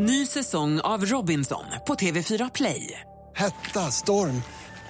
Ny 0.00 0.26
säsong 0.26 0.80
av 0.80 1.04
Robinson 1.06 1.64
på 1.86 1.94
TV4 1.94 2.50
Play. 2.54 3.00
Hetta, 3.36 3.90
storm, 3.90 4.42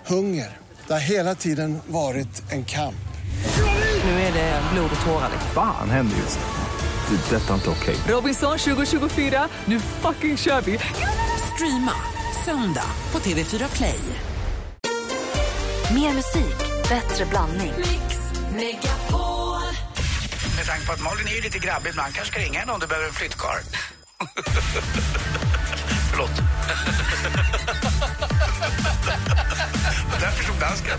hunger. 0.06 0.56
Det 0.86 0.92
har 0.92 1.00
hela 1.00 1.34
tiden 1.34 1.78
varit 1.86 2.52
en 2.52 2.64
kamp. 2.64 3.08
Nu 4.04 4.10
är 4.10 4.32
det 4.32 4.62
blod 4.72 4.90
och 5.00 5.06
tårar. 5.06 5.30
Fan 5.54 5.90
händer 5.90 6.16
just 6.16 6.38
nu. 6.38 7.16
Det. 7.16 7.36
är 7.36 7.40
Detta 7.40 7.50
är 7.50 7.54
inte 7.54 7.70
okej. 7.70 7.96
Robinson 8.08 8.58
2024, 8.58 9.48
nu 9.64 9.80
fucking 9.80 10.36
kör 10.36 10.60
vi! 10.60 10.78
Streama 11.54 11.94
söndag 12.44 12.90
på 13.10 13.18
TV4 13.18 13.76
Play. 13.76 14.00
Mer 15.94 16.14
musik, 16.14 16.58
bättre 16.88 17.26
blandning. 17.30 17.72
Med 20.56 20.66
tanke 20.66 20.86
på 20.86 20.92
att 20.92 21.02
Malin 21.02 21.28
är 21.38 21.42
lite 21.42 21.58
grabbig 21.58 21.90
ibland 21.90 22.14
kanske 22.14 22.32
ska 22.32 22.44
ringa 22.44 22.58
henne 22.58 22.72
om 22.72 22.80
du 22.80 22.86
behöver 22.86 23.06
en 23.06 23.14
flyttkarl. 23.14 23.62
Förlåt. 26.10 26.30
Där 30.20 30.30
förstod 30.30 30.56
dansken. 30.60 30.98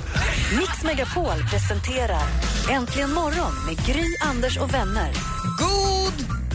Mix 0.58 0.84
Megapol 0.84 1.44
presenterar 1.52 2.24
Äntligen 2.70 3.14
morgon 3.14 3.66
med 3.66 3.86
Gry, 3.86 4.06
Anders 4.22 4.58
och 4.58 4.74
vänner. 4.74 5.14
God 5.60 6.14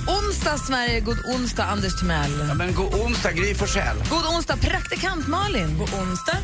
onsdag, 0.08 0.58
Sverige! 0.58 1.00
God 1.00 1.18
onsdag, 1.26 1.64
Anders 1.64 2.00
Timell. 2.00 2.46
Ja, 2.48 2.54
men 2.54 2.74
god 2.74 2.94
onsdag, 2.94 3.32
Gry 3.32 3.54
Forssell. 3.54 3.96
God 4.10 4.26
onsdag, 4.36 4.56
praktikant 4.56 5.28
Malin. 5.28 5.78
God 5.78 5.94
onsdag. 5.94 6.36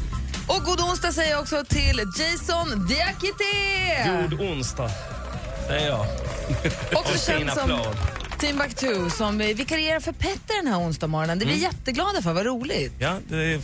Och 0.47 0.65
god 0.65 0.81
onsdag 0.81 1.13
säger 1.13 1.31
jag 1.31 1.41
också 1.41 1.65
till 1.69 1.99
Jason 1.99 2.87
Diakité. 2.87 4.29
God 4.31 4.41
onsdag, 4.41 4.91
säger 5.67 5.87
jag. 5.89 6.07
Också 6.93 7.13
Och 7.13 7.19
känd 7.19 7.51
som 7.51 7.71
applåd. 7.71 8.20
Timbuktu 8.41 9.11
som 9.11 9.39
vikarierar 9.39 10.01
för 10.01 10.13
Petter 10.13 10.63
den 10.65 10.73
här 10.73 10.81
onsdagsmorgonen. 10.81 11.39
Det 11.39 11.45
är 11.45 11.47
vi 11.47 11.53
Mm. 11.53 11.63
jätteglada 11.63 12.23
för, 12.23 12.33
vad 12.33 12.47
roligt. 12.47 12.93
Ja, 12.99 13.17
det 13.29 13.37
är 13.55 13.61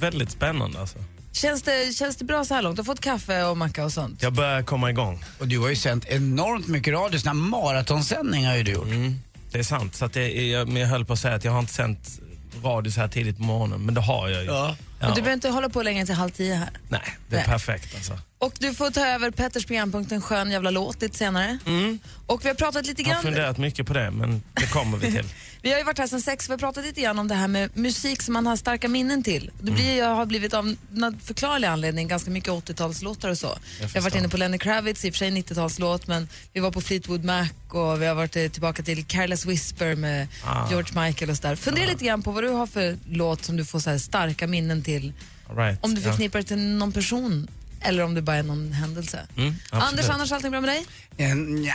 väldigt 0.00 0.30
spännande 0.30 0.80
alltså. 0.80 0.98
Känns 1.32 1.62
det, 1.62 1.96
känns 1.96 2.16
det 2.16 2.24
bra 2.24 2.44
så 2.44 2.54
här 2.54 2.62
långt? 2.62 2.76
Du 2.76 2.80
har 2.80 2.84
fått 2.84 3.00
kaffe 3.00 3.44
och 3.44 3.56
macka 3.56 3.84
och 3.84 3.92
sånt? 3.92 4.22
Jag 4.22 4.32
börjar 4.32 4.62
komma 4.62 4.90
igång. 4.90 5.24
Och 5.38 5.48
du 5.48 5.58
har 5.58 5.68
ju 5.68 5.76
sänt 5.76 6.04
enormt 6.08 6.68
mycket 6.68 6.94
radio, 6.94 7.18
såna 7.18 7.34
maratonsändningar 7.34 8.50
har 8.50 8.56
ju 8.56 8.62
du 8.62 8.72
gjort. 8.72 8.86
Mm, 8.86 9.14
det 9.52 9.58
är 9.58 9.62
sant. 9.62 9.94
Så 9.94 10.04
att 10.04 10.12
det 10.12 10.38
är, 10.38 10.52
jag, 10.52 10.68
men 10.68 10.82
jag 10.82 10.88
höll 10.88 11.04
på 11.04 11.12
att 11.12 11.18
säga 11.18 11.34
att 11.34 11.44
jag 11.44 11.52
har 11.52 11.58
inte 11.58 11.72
sänt 11.72 12.20
radio 12.64 12.92
så 12.92 13.00
här 13.00 13.08
tidigt 13.08 13.36
på 13.36 13.42
morgonen, 13.42 13.80
men 13.84 13.94
det 13.94 14.00
har 14.00 14.28
jag 14.28 14.42
ju. 14.42 14.48
Ja. 14.48 14.76
Men 15.06 15.14
du 15.14 15.20
behöver 15.22 15.34
inte 15.34 15.48
hålla 15.48 15.68
på 15.68 15.82
längre 15.82 16.06
till 16.06 16.14
halv 16.14 16.30
tio 16.30 16.54
här. 16.54 16.70
Nej, 16.88 17.00
det 17.28 17.36
är 17.36 17.40
Nej. 17.40 17.48
perfekt 17.48 17.94
alltså. 17.94 18.18
Och 18.38 18.52
du 18.58 18.74
får 18.74 18.90
ta 18.90 19.06
över 19.06 19.30
Petters 19.30 19.66
programpunkt 19.66 20.12
En 20.12 20.22
skön 20.22 20.50
jävla 20.50 20.70
låt 20.70 21.02
lite 21.02 21.18
senare. 21.18 21.58
Mm. 21.66 21.98
Och 22.26 22.44
vi 22.44 22.48
har 22.48 22.54
pratat 22.54 22.86
lite 22.86 23.02
Jag 23.02 23.08
har 23.08 23.14
grann... 23.14 23.22
funderat 23.22 23.58
mycket 23.58 23.86
på 23.86 23.92
det, 23.92 24.10
men 24.10 24.42
det 24.54 24.66
kommer 24.66 24.98
vi 24.98 25.12
till. 25.12 25.24
Vi 25.64 25.72
har 25.72 25.78
ju 25.78 25.84
varit 25.84 25.98
här 25.98 26.06
sedan 26.06 26.20
sex, 26.20 26.48
vi 26.48 26.52
har 26.52 26.58
pratat 26.58 26.84
lite 26.84 27.00
grann 27.00 27.18
om 27.18 27.28
det 27.28 27.34
här 27.34 27.48
med 27.48 27.76
musik 27.76 28.22
som 28.22 28.34
man 28.34 28.46
har 28.46 28.56
starka 28.56 28.88
minnen 28.88 29.22
till. 29.22 29.50
Det 29.60 29.70
blir, 29.70 29.98
jag 29.98 30.14
har 30.14 30.26
blivit 30.26 30.54
av 30.54 30.76
någon 30.90 31.20
förklarlig 31.20 31.68
anledning 31.68 32.08
ganska 32.08 32.30
mycket 32.30 32.50
80-talslåtar 32.50 33.28
och 33.28 33.38
så. 33.38 33.58
Jag, 33.80 33.88
har 33.88 34.00
varit 34.00 34.14
inne 34.14 34.28
på 34.28 34.36
Lenny 34.36 34.58
Kravitz, 34.58 35.04
i 35.04 35.10
och 35.10 35.14
för 35.14 35.18
sig 35.18 35.30
90-talslåt, 35.30 36.06
men 36.06 36.28
vi 36.52 36.60
var 36.60 36.70
på 36.70 36.80
Fleetwood 36.80 37.24
Mac 37.24 37.48
och 37.68 38.02
vi 38.02 38.06
har 38.06 38.14
varit 38.14 38.36
eh, 38.36 38.48
tillbaka 38.48 38.82
till 38.82 39.04
Careless 39.04 39.46
Whisper 39.46 39.94
med 39.94 40.28
Ah. 40.44 40.70
George 40.70 41.06
Michael 41.06 41.30
och 41.30 41.36
sådär. 41.36 41.56
Fundera 41.56 41.86
lite 41.86 42.04
grann 42.04 42.22
på 42.22 42.30
vad 42.30 42.42
du 42.44 42.48
har 42.48 42.66
för 42.66 42.98
låt 43.08 43.44
som 43.44 43.56
du 43.56 43.64
får 43.64 43.80
så 43.80 43.90
här 43.90 43.98
starka 43.98 44.46
minnen 44.46 44.82
till. 44.82 45.12
Right. 45.56 45.84
Om 45.84 45.94
du 45.94 46.00
ja. 46.00 46.08
förknippar 46.08 46.38
det 46.38 46.44
till 46.44 46.58
någon 46.58 46.92
person 46.92 47.48
eller 47.80 48.02
om 48.02 48.14
det 48.14 48.22
bara 48.22 48.36
är 48.36 48.42
någon 48.42 48.72
händelse. 48.72 49.20
Mm. 49.36 49.54
Anders, 49.70 50.08
annars 50.08 50.32
allting 50.32 50.50
bra 50.50 50.60
med 50.60 50.70
dig? 50.70 50.86
Eh, 51.16 51.36
Nja, 51.36 51.74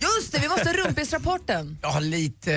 Just 0.00 0.32
det, 0.32 0.38
vi 0.38 0.48
måste 0.48 0.68
ha 0.68 0.76
rumpisrapporten. 0.76 1.78
har 1.82 2.00
lite... 2.00 2.50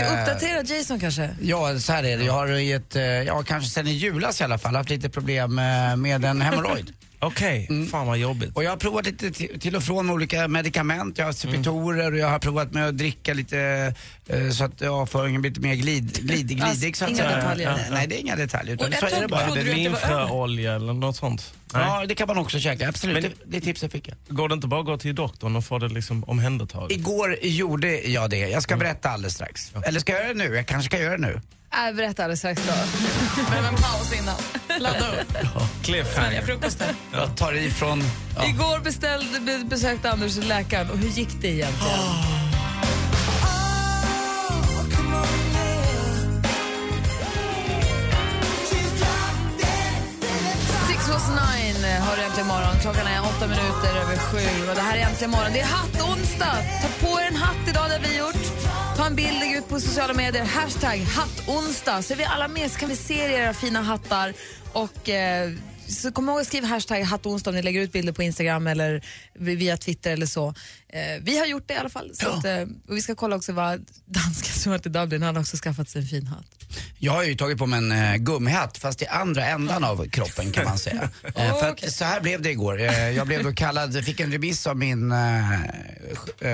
Ska 0.00 0.14
vi 0.14 0.20
uppdatera 0.20 0.76
Jason 0.76 1.00
kanske? 1.00 1.30
Ja, 1.40 1.78
så 1.78 1.92
här 1.92 2.04
är 2.04 2.18
det. 2.18 2.24
Jag 2.24 2.32
har 2.32 2.48
i 2.48 2.72
ett, 2.72 2.96
eh, 2.96 3.02
ja 3.02 3.42
kanske 3.42 3.70
sen 3.70 3.86
i 3.86 3.90
julas 3.90 4.40
i 4.40 4.44
alla 4.44 4.58
fall, 4.58 4.76
haft 4.76 4.90
lite 4.90 5.08
problem 5.10 5.58
eh, 5.58 5.96
med 5.96 6.24
en 6.24 6.40
hemorrojd. 6.42 6.92
Okej, 7.20 7.66
Mm. 7.70 7.86
fan 7.88 8.06
vad 8.06 8.18
jobbigt. 8.18 8.56
Och 8.56 8.64
jag 8.64 8.70
har 8.70 8.76
provat 8.76 9.06
lite 9.06 9.30
till 9.58 9.76
och 9.76 9.82
från 9.82 10.06
med 10.06 10.14
olika 10.14 10.48
medicament. 10.48 11.18
Jag 11.18 11.24
har 11.24 11.32
supitorer 11.32 12.12
och 12.12 12.18
jag 12.18 12.28
har 12.28 12.38
provat 12.38 12.72
med 12.72 12.88
att 12.88 12.98
dricka 12.98 13.34
lite 13.34 13.94
eh, 14.26 14.50
så 14.50 14.64
att 14.64 14.82
avföringen 14.82 15.40
blir 15.40 15.50
lite 15.50 15.60
mer 15.60 15.74
glid, 15.74 16.12
glid, 16.22 16.46
glidig. 16.48 16.96
Så 16.96 17.04
att 17.04 17.10
Inga 17.10 17.36
detaljer. 17.36 17.72
Nej, 17.76 17.86
Nej, 17.90 18.06
det 18.06 18.16
är 18.16 18.20
inga 18.20 18.36
detaljer. 18.36 18.74
Utan 18.74 18.92
så 18.92 19.16
är 19.16 19.20
det 19.20 19.28
bara. 19.28 19.54
Linfröolja 19.54 20.74
eller 20.74 20.92
något 20.92 21.16
sånt? 21.16 21.54
Nej. 21.74 21.82
Ja, 21.86 22.04
det 22.08 22.14
kan 22.14 22.26
man 22.28 22.38
också 22.38 22.58
käka. 22.60 22.88
Absolut, 22.88 23.14
Men- 23.22 23.22
det, 23.22 23.58
det 23.58 23.60
tipset 23.60 23.92
fick 23.92 24.08
jag. 24.08 24.16
Går 24.36 24.48
det 24.48 24.54
inte 24.54 24.66
bara 24.66 24.80
att 24.80 24.86
gå 24.86 24.96
till 24.98 25.14
doktorn 25.14 25.56
och 25.56 25.64
få 25.64 25.78
det 25.78 25.88
liksom 25.88 26.24
omhändertaget? 26.24 26.98
Igår 26.98 27.36
gjorde 27.42 28.00
jag 28.00 28.30
det. 28.30 28.38
Jag 28.38 28.62
ska 28.62 28.76
berätta 28.76 29.08
alldeles 29.10 29.34
strax. 29.34 29.72
Eller 29.84 30.00
ska 30.00 30.12
jag 30.12 30.20
göra 30.22 30.34
det 30.34 30.48
nu? 30.48 30.56
Jag 30.56 30.66
kanske 30.66 30.86
ska 30.86 31.02
göra 31.02 31.16
det 31.18 31.26
nu. 31.26 31.40
Äh, 31.72 31.94
berätta 31.96 32.22
alldeles 32.24 32.38
strax 32.38 32.62
då. 32.66 32.72
Behöver 33.50 33.68
en 33.68 33.74
paus 33.74 34.12
innan. 34.12 34.34
Ladda 34.80 34.98
upp. 34.98 35.32
Följa 35.32 35.68
Cliffhanger. 35.82 36.42
frukosten. 36.42 36.94
Jag 37.12 37.36
tar 37.36 37.52
ifrån... 37.52 38.02
Ja. 38.36 38.46
Igår 38.46 38.78
beställde, 38.78 39.40
be, 39.40 39.64
besökte 39.64 40.10
Anders 40.10 40.36
läkaren 40.36 40.90
och 40.90 40.98
hur 40.98 41.08
gick 41.08 41.28
det 41.40 41.48
egentligen? 41.48 41.98
Six 50.88 51.08
was 51.08 51.28
nine 51.28 51.84
eh, 51.84 52.00
har 52.02 52.16
du 52.16 52.22
äntligen 52.22 52.48
morgon. 52.48 52.74
Klockan 52.82 53.06
är 53.06 53.20
åtta 53.20 53.46
minuter 53.46 53.92
över 54.02 54.16
sju 54.16 54.68
och 54.70 54.74
det 54.74 54.80
här 54.80 54.96
är 54.98 55.02
äntligen 55.02 55.30
morgon. 55.30 55.52
Det 55.52 55.60
är 55.60 55.66
hattonsdag. 55.66 56.56
Ta 56.82 57.06
på 57.06 57.20
er 57.20 57.26
en 57.26 57.36
hatt 57.36 57.68
idag, 57.68 57.84
det 57.88 57.94
har 57.94 58.00
vi 58.08 58.18
gjort. 58.18 58.44
Ta 58.98 59.06
en 59.06 59.16
bild, 59.16 59.38
lägg 59.38 59.56
ut 59.56 59.68
på 59.68 59.80
sociala 59.80 60.14
medier. 60.14 60.44
Hashtag 60.44 60.98
hattonsdag. 60.98 62.02
Så 62.02 62.12
är 62.12 62.16
vi 62.16 62.24
alla 62.24 62.48
med 62.48 62.70
så 62.70 62.78
kan 62.78 62.88
vi 62.88 62.96
se 62.96 63.14
era 63.14 63.54
fina 63.54 63.82
hattar. 63.82 64.34
Och 64.72 65.08
eh, 65.08 65.50
så 65.88 66.12
kom 66.12 66.28
ihåg 66.28 66.40
att 66.40 66.46
skriva 66.46 66.66
hashtag 66.66 67.02
hattonsdag 67.02 67.50
om 67.50 67.56
ni 67.56 67.62
lägger 67.62 67.80
ut 67.80 67.92
bilder 67.92 68.12
på 68.12 68.22
Instagram 68.22 68.66
eller 68.66 69.04
via 69.34 69.76
Twitter 69.76 70.12
eller 70.12 70.26
så. 70.26 70.54
Eh, 70.92 71.22
vi 71.22 71.38
har 71.38 71.46
gjort 71.46 71.68
det 71.68 71.74
i 71.74 71.76
alla 71.76 71.88
fall. 71.88 72.10
Så 72.14 72.28
att, 72.28 72.44
eh, 72.44 72.62
och 72.88 72.96
vi 72.96 73.02
ska 73.02 73.14
kolla 73.14 73.36
också 73.36 73.52
vad 73.52 73.86
dansken 74.06 74.54
som 74.54 74.72
varit 74.72 74.86
i 74.86 74.88
Dublin, 74.88 75.22
han 75.22 75.36
har 75.36 75.42
också 75.42 75.56
skaffat 75.56 75.88
sig 75.88 76.02
en 76.02 76.08
fin 76.08 76.26
hatt. 76.26 76.46
Jag 76.98 77.12
har 77.12 77.22
ju 77.24 77.34
tagit 77.34 77.58
på 77.58 77.66
mig 77.66 77.78
en 77.78 77.92
eh, 77.92 78.16
gummihatt 78.16 78.78
fast 78.78 79.02
i 79.02 79.06
andra 79.06 79.46
ändan 79.46 79.84
av 79.84 80.08
kroppen 80.08 80.52
kan 80.52 80.64
man 80.64 80.78
säga. 80.78 81.10
Eh, 81.34 81.58
för 81.58 81.68
att 81.68 81.92
så 81.92 82.04
här 82.04 82.20
blev 82.20 82.42
det 82.42 82.50
igår. 82.50 82.80
Eh, 82.80 83.10
jag 83.10 83.26
blev 83.26 83.44
då 83.44 83.52
kallad, 83.52 84.04
fick 84.04 84.20
en 84.20 84.32
remiss 84.32 84.66
av 84.66 84.76
min, 84.76 85.14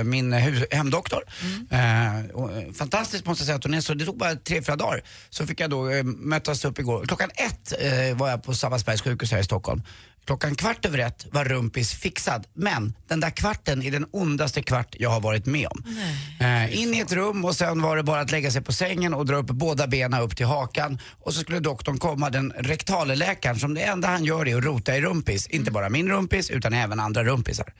min 0.05 0.33
hemdoktor. 0.71 1.23
Eh, 1.71 2.73
fantastiskt 2.75 3.27
måste 3.27 3.43
jag 3.43 3.47
säga 3.47 3.57
att 3.57 3.65
hon 3.65 3.75
är 3.75 3.81
så, 3.81 3.95
det 3.95 4.05
tog 4.05 4.19
bara 4.19 4.35
tre, 4.35 4.63
fyra 4.63 4.77
dagar. 4.77 5.03
Så 5.31 5.47
fick 5.47 5.61
jag 5.61 5.71
då 5.71 5.83
mötas 6.05 6.65
upp 6.65 6.79
igår. 6.79 7.07
Klockan 7.07 7.31
ett 7.35 7.73
var 8.19 8.31
jag 8.31 8.43
på 8.43 8.55
Sabbatsbergs 8.55 9.03
sjukhus 9.03 9.33
här 9.33 9.39
i 9.39 9.45
Stockholm. 9.45 9.83
Klockan 10.27 10.55
kvart 10.55 10.87
över 10.87 10.99
ett 10.99 11.27
var 11.31 11.45
rumpis 11.45 11.95
fixad. 11.95 12.47
Men 12.55 12.95
den 13.09 13.21
där 13.21 13.31
kvarten 13.31 13.83
är 13.83 13.91
den 13.91 14.07
ondaste 14.11 14.63
kvart 14.63 14.97
jag 14.99 15.11
har 15.11 15.21
varit 15.21 15.47
med 15.47 15.69
om. 15.71 15.85
Eh, 16.41 16.81
in 16.81 16.95
i 16.95 17.01
ett 17.01 17.13
rum 17.13 17.45
och 17.45 17.57
sen 17.57 17.83
var 17.83 17.97
det 17.97 18.03
bara 18.03 18.21
att 18.21 18.31
lägga 18.31 18.51
sig 18.51 18.63
på 18.63 18.73
sängen 18.73 19.15
och 19.15 19.27
dra 19.27 19.37
upp 19.37 19.47
båda 19.47 19.87
benen 19.87 20.21
upp 20.21 20.37
till 20.37 20.47
hakan. 20.47 20.99
Och 21.21 21.35
så 21.35 21.41
skulle 21.41 21.61
doktorn 21.61 21.99
komma, 21.99 22.31
den 22.31 22.53
rektaleläkaren, 22.59 23.59
som 23.59 23.75
det 23.75 23.83
enda 23.83 24.09
han 24.09 24.25
gör 24.25 24.49
är 24.49 24.57
att 24.57 24.65
rota 24.65 24.97
i 24.97 25.01
rumpis. 25.01 25.47
Inte 25.47 25.71
bara 25.71 25.89
min 25.89 26.09
rumpis 26.09 26.51
utan 26.51 26.73
även 26.73 27.01
andra 27.01 27.25
rumpisar. 27.25 27.73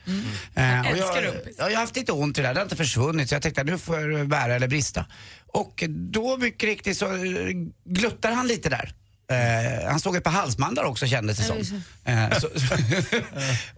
Eh, 0.55 0.79
och 0.91 0.97
jag, 0.97 1.25
rumpis. 1.25 1.55
ja, 1.57 1.69
jag 1.69 1.75
har 1.75 1.81
haft 1.81 1.95
lite 1.95 2.11
ont 2.11 2.37
i 2.37 2.41
det 2.41 2.47
där, 2.47 2.53
det 2.53 2.59
har 2.59 2.65
inte 2.65 2.75
försvunnit 2.75 3.29
så 3.29 3.35
jag 3.35 3.41
tänkte 3.41 3.61
att 3.61 3.67
nu 3.67 3.77
får 3.77 3.97
det 3.97 4.25
bära 4.25 4.55
eller 4.55 4.67
brista. 4.67 5.05
Och 5.47 5.83
då 5.89 6.37
mycket 6.37 6.63
riktigt 6.67 6.97
så 6.97 7.05
eh, 7.05 7.51
gluttar 7.85 8.31
han 8.31 8.47
lite 8.47 8.69
där. 8.69 8.93
Eh, 9.31 9.89
han 9.89 9.99
såg 9.99 10.15
ett 10.15 10.23
par 10.23 10.31
halsmandlar 10.31 10.83
också 10.83 11.07
kändes 11.07 11.37
det 11.37 11.43
som. 11.43 11.81
Eh, 12.05 12.39
så, 12.39 12.47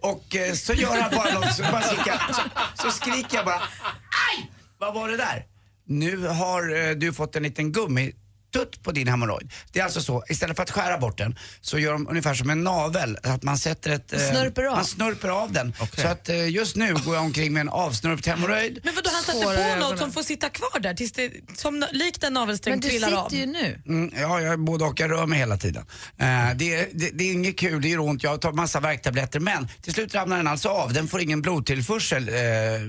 och 0.00 0.36
eh, 0.36 0.52
så 0.54 0.72
gör 0.72 1.00
han 1.00 1.10
bara 1.16 1.32
något, 1.34 1.54
så, 1.54 1.62
bara 1.62 1.82
skriker, 1.82 2.06
jag- 2.10 2.34
så, 2.36 2.42
så 2.82 2.90
skriker 2.90 3.36
jag 3.36 3.44
bara 3.44 3.54
Aj! 3.60 4.50
Vad 4.78 4.94
var 4.94 5.08
det 5.08 5.16
där? 5.16 5.44
Nu 5.86 6.26
har 6.26 6.76
eh, 6.88 6.90
du 6.90 7.12
fått 7.12 7.36
en 7.36 7.42
liten 7.42 7.72
gummi 7.72 8.12
tutt 8.52 8.82
på 8.82 8.92
din 8.92 9.08
hemorrojd. 9.08 9.52
Det 9.72 9.80
är 9.80 9.84
alltså 9.84 10.00
så, 10.00 10.24
istället 10.28 10.56
för 10.56 10.62
att 10.62 10.70
skära 10.70 10.98
bort 10.98 11.18
den 11.18 11.38
så 11.60 11.78
gör 11.78 11.92
de 11.92 12.08
ungefär 12.08 12.34
som 12.34 12.50
en 12.50 12.64
navel, 12.64 13.18
att 13.22 13.42
man 13.42 13.58
sätter 13.58 13.90
ett... 13.90 14.12
eh, 14.12 14.18
Snörper 14.30 14.64
av. 14.64 14.76
Man 14.76 14.84
snörper 14.84 15.28
av 15.28 15.52
den. 15.52 15.72
Okej. 15.80 16.04
Så 16.04 16.08
att 16.10 16.28
eh, 16.28 16.48
just 16.48 16.76
nu 16.76 16.94
går 16.94 17.14
jag 17.14 17.24
omkring 17.24 17.52
med 17.52 17.60
en 17.60 17.68
avsnörpt 17.68 18.26
hemorrojd. 18.26 18.80
Men 18.84 18.94
vadå, 18.94 19.10
han 19.12 19.22
satte 19.22 19.38
Svåra 19.38 19.54
på 19.56 19.60
ögonen. 19.62 19.78
något 19.78 19.98
som 19.98 20.12
får 20.12 20.22
sitta 20.22 20.48
kvar 20.48 20.80
där 20.80 20.94
tills 20.94 21.12
det, 21.12 21.30
som 21.56 21.84
likt 21.92 22.24
en 22.24 22.32
Men 22.32 22.34
navelsträng 22.34 22.80
du 22.80 22.88
trillar 22.88 23.08
sitter 23.08 23.20
av? 23.22 23.34
ju 23.34 23.46
nu. 23.46 23.82
Mm, 23.86 24.12
ja, 24.20 24.40
jag 24.40 24.52
är 24.52 24.56
både 24.56 24.84
och. 24.84 25.00
Jag 25.00 25.10
rör 25.10 25.26
mig 25.26 25.38
hela 25.38 25.56
tiden. 25.56 25.84
Eh, 26.18 26.26
det, 26.54 26.74
är- 26.74 26.88
det, 26.92 27.10
det 27.14 27.24
är 27.24 27.32
inget 27.32 27.58
kul, 27.58 27.82
det 27.82 27.88
gör 27.88 27.98
ont. 28.00 28.22
Jag 28.22 28.40
tar 28.40 28.52
massa 28.52 28.80
värktabletter. 28.80 29.40
Men 29.40 29.68
till 29.82 29.92
slut 29.94 30.14
ramlar 30.14 30.36
den 30.36 30.46
alltså 30.46 30.68
av. 30.68 30.92
Den 30.92 31.08
får 31.08 31.20
ingen 31.20 31.42
blodtillförsel, 31.42 32.28
eh, 32.28 32.34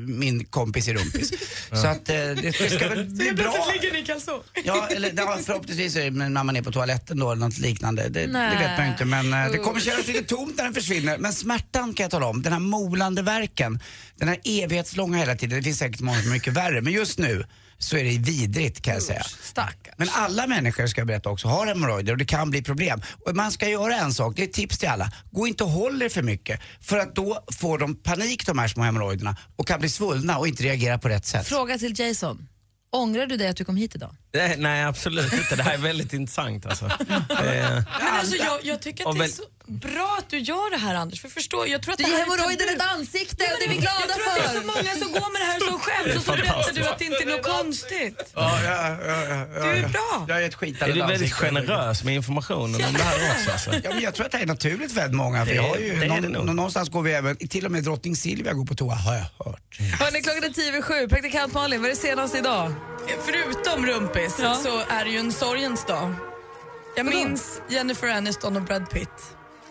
min 0.08 0.46
kompis 0.46 0.88
i 0.88 0.94
rumpis. 0.94 1.32
Så 1.72 1.88
att 1.88 2.10
eh, 2.10 2.16
det, 2.16 2.34
det 2.36 2.70
ska 2.70 2.90
väl 2.90 3.06
bli 3.06 3.32
bra. 3.34 3.52
Plötsligt 3.52 3.82
ligger 3.82 3.94
ni 3.94 4.00
i 4.00 4.06
kalsong. 4.06 4.40
Ja, 4.64 4.88
eller 4.88 5.12
förhoppningsvis 5.50 5.96
är 5.96 6.12
det 6.12 6.30
när 6.30 6.44
man 6.44 6.56
är 6.56 6.62
på 6.62 6.72
toaletten 6.72 7.20
då 7.20 7.32
eller 7.32 7.46
något 7.46 7.58
liknande. 7.58 8.10
Det, 8.10 8.28
det 8.28 8.58
vet 8.60 8.78
man 8.78 8.86
ju 8.86 8.92
inte. 8.92 9.06
Men 9.06 9.34
eh, 9.34 9.52
det 9.52 9.58
kommer 9.58 9.80
kännas 9.80 10.08
lite 10.08 10.24
tomt 10.24 10.58
när 10.58 10.64
den 10.64 10.74
försvinner. 10.74 11.18
Men 11.18 11.34
smärtan 11.34 11.94
kan 11.94 12.04
jag 12.04 12.12
tala 12.12 12.26
om. 12.26 12.42
Den 12.42 12.54
här 12.54 12.60
molande 12.60 13.22
verken. 13.22 13.80
Den 14.16 14.28
här 14.28 14.38
evighetslånga 14.44 15.18
hela 15.18 15.36
tiden. 15.36 15.58
Det 15.58 15.64
finns 15.64 15.78
säkert 15.78 16.02
många 16.02 16.22
som 16.22 16.30
är 16.32 16.34
mycket 16.34 16.54
värre. 16.54 16.82
Men 16.82 16.94
just 16.94 17.20
nu 17.20 17.46
så 17.78 17.98
är 17.98 18.04
det 18.04 18.18
vidrigt 18.18 18.82
kan 18.82 18.94
jag 18.94 19.04
säga. 19.04 19.24
Stackars. 19.24 19.94
Men 19.98 20.08
alla 20.12 20.48
människor 20.48 20.88
ska 20.88 21.02
jag 21.02 21.08
berätta 21.08 21.30
också 21.30 21.48
har 21.48 21.68
hemorrojder 21.68 22.12
och 22.12 22.18
det 22.18 22.26
kan 22.26 22.50
bli 22.50 22.62
problem. 22.62 23.02
Och 23.26 23.36
man 23.36 23.52
ska 23.52 23.70
göra 23.70 23.96
en 23.96 24.14
sak, 24.14 24.36
det 24.36 24.42
är 24.42 24.48
ett 24.48 24.54
tips 24.54 24.78
till 24.78 24.90
alla. 24.90 25.12
Gå 25.32 25.48
inte 25.48 25.64
och 25.64 25.70
håll 25.70 26.02
er 26.02 26.10
för 26.10 26.22
mycket. 26.22 26.60
För 26.82 26.98
att 26.98 27.16
då 27.16 27.46
får 27.60 27.78
de 27.78 27.96
panik 27.96 28.46
de 28.46 28.60
här 28.60 28.68
små 28.68 28.84
hemorrojderna 28.84 29.36
och 29.56 29.68
kan 29.68 29.80
bli 29.80 29.90
svullna 29.90 30.38
och 30.38 30.48
inte 30.48 30.64
reagera 30.64 30.98
på 30.98 31.10
rätt 31.10 31.26
sätt. 31.26 31.48
Fråga 31.48 31.78
till 31.78 32.00
Jason. 32.00 32.48
Ångrar 32.92 33.26
du 33.26 33.38
dig 33.38 33.48
att 33.48 33.58
du 33.58 33.66
kom 33.66 33.76
hit 33.78 33.96
idag? 33.96 34.16
Nej, 34.34 34.56
nej, 34.58 34.84
absolut 34.84 35.34
inte. 35.34 35.56
Det 35.56 35.64
här 35.64 35.74
är 35.74 35.78
väldigt 35.78 36.14
intressant 36.20 36.66
alltså. 36.66 36.86
Eh, 36.86 36.96
Men 37.30 37.86
alltså, 38.14 38.36
jag, 38.36 38.60
jag 38.64 38.82
tycker 38.82 39.10
att 39.10 39.18
det 39.18 39.24
är 39.24 39.28
så 39.28 39.44
bra 39.70 40.16
att 40.20 40.30
du 40.30 40.38
gör 40.40 40.72
det 40.72 40.78
här 40.78 40.96
Anders. 40.96 41.22
För 41.22 41.30
förstå, 41.30 41.66
jag 41.68 41.82
tror 41.82 41.92
att 41.94 41.98
Du 41.98 42.04
det 42.04 42.10
här 42.10 42.18
är 42.18 42.24
hemorrojder 42.24 42.66
tabu. 42.66 42.76
ett 42.78 42.82
ansikte 42.96 43.44
och 43.44 43.58
det 43.60 43.66
är 43.66 43.70
vi 43.70 43.76
glada 43.76 44.00
Jag 44.08 44.16
tror 44.16 44.28
att 44.28 44.36
det 44.36 44.42
är 44.44 44.48
för. 44.48 44.60
så 44.62 44.68
många 44.68 44.92
som 45.04 45.12
går 45.12 45.32
med 45.34 45.42
det 45.42 45.46
här 45.52 45.60
som 45.60 45.80
skämt 45.80 46.18
och 46.18 46.24
så 46.24 46.32
berättar 46.32 46.74
du 46.74 46.84
att 46.88 47.00
det 47.00 47.06
inte 47.06 47.24
är 47.24 47.26
något 47.38 47.44
konstigt. 47.58 48.32
Ja, 48.36 48.60
ja, 48.64 48.98
ja, 49.06 49.26
ja, 49.30 49.46
ja, 49.56 49.64
Du 49.64 49.70
är 49.70 49.82
ja. 49.82 49.88
bra. 49.88 50.26
Jag 50.28 50.44
är 50.44 50.48
ett 50.48 50.56
skitande 50.56 50.92
är 50.94 50.96
du 50.96 51.00
väldigt 51.02 51.22
ansikte. 51.22 51.46
generös 51.46 52.04
med 52.04 52.16
informationen 52.16 52.76
om 52.86 52.94
det 52.94 53.04
här 53.04 53.32
också? 53.32 53.52
Alltså? 53.52 53.70
Ja, 53.84 53.90
men 53.94 54.00
jag 54.02 54.14
tror 54.16 54.26
att 54.26 54.32
det 54.32 54.38
är 54.38 54.46
naturligt 54.46 54.92
för 54.94 55.00
väldigt 55.02 55.18
många. 55.18 55.40
För 55.46 55.52
Det- 55.52 55.56
jag 55.56 55.64
har 55.64 55.78
ju 55.78 55.96
det 56.00 56.06
det 56.08 56.30
någon, 56.30 56.56
någonstans 56.56 56.90
går 56.90 57.02
vi 57.02 57.14
även, 57.14 57.38
till 57.38 57.66
och 57.66 57.72
med 57.72 57.84
drottning 57.84 58.16
Silvia 58.16 58.54
går 58.54 58.66
på 58.66 58.76
toa 58.76 58.96
har 58.96 59.14
jag 59.16 59.46
hört. 59.46 59.80
Hörrni, 60.00 60.22
klockan 60.22 60.44
är 60.44 60.50
tio 60.50 60.70
över 60.70 60.82
sju. 60.82 61.08
Praktikant 61.08 61.54
Malin, 61.54 61.82
vad 61.82 61.90
är 61.92 61.96
det 61.96 62.02
senaste 62.02 62.38
idag? 62.38 62.74
Förutom 63.26 63.86
rumpis 63.86 64.36
Ja. 64.42 64.56
så 64.64 64.80
är 64.90 65.06
det 65.06 65.12
ju 65.12 65.18
en 65.18 65.32
sorgens 65.32 65.86
dag. 65.86 66.14
Jag 66.96 67.06
minns 67.06 67.62
Jennifer 67.70 68.08
Aniston 68.08 68.56
och 68.56 68.62
Brad 68.64 68.90
Pitt. 68.90 69.10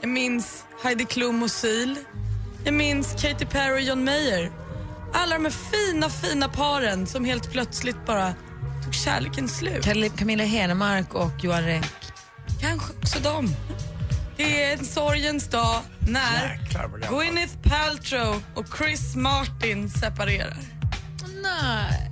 Jag 0.00 0.10
minns 0.10 0.64
Heidi 0.82 1.04
Klum 1.04 1.42
och 1.42 1.50
Sil. 1.60 1.92
Jag 2.64 2.74
minns 2.74 3.12
Katy 3.22 3.46
Perry 3.46 3.74
och 3.74 3.80
John 3.80 4.04
Mayer. 4.04 4.52
Alla 5.14 5.34
de 5.34 5.44
här 5.44 5.52
fina, 5.52 6.08
fina 6.08 6.48
paren 6.48 7.06
som 7.06 7.24
helt 7.24 7.52
plötsligt 7.52 8.06
bara 8.06 8.34
tog 8.84 8.94
kärleken 8.94 9.48
slut. 9.48 9.84
Cam- 9.86 10.16
Camilla 10.16 10.44
Henemark 10.44 11.14
och 11.14 11.30
Johan 11.44 11.62
Renck. 11.62 11.86
Kanske 12.60 12.92
också 13.02 13.18
dem. 13.18 13.48
Det 14.36 14.64
är 14.64 14.78
en 14.78 14.84
sorgens 14.84 15.48
dag 15.48 15.80
när 16.08 16.58
Jäklar. 16.60 16.88
Gwyneth 17.10 17.54
Paltrow 17.62 18.42
och 18.54 18.66
Chris 18.78 19.16
Martin 19.16 19.90
separerar. 19.90 20.56
Nej. 21.42 22.07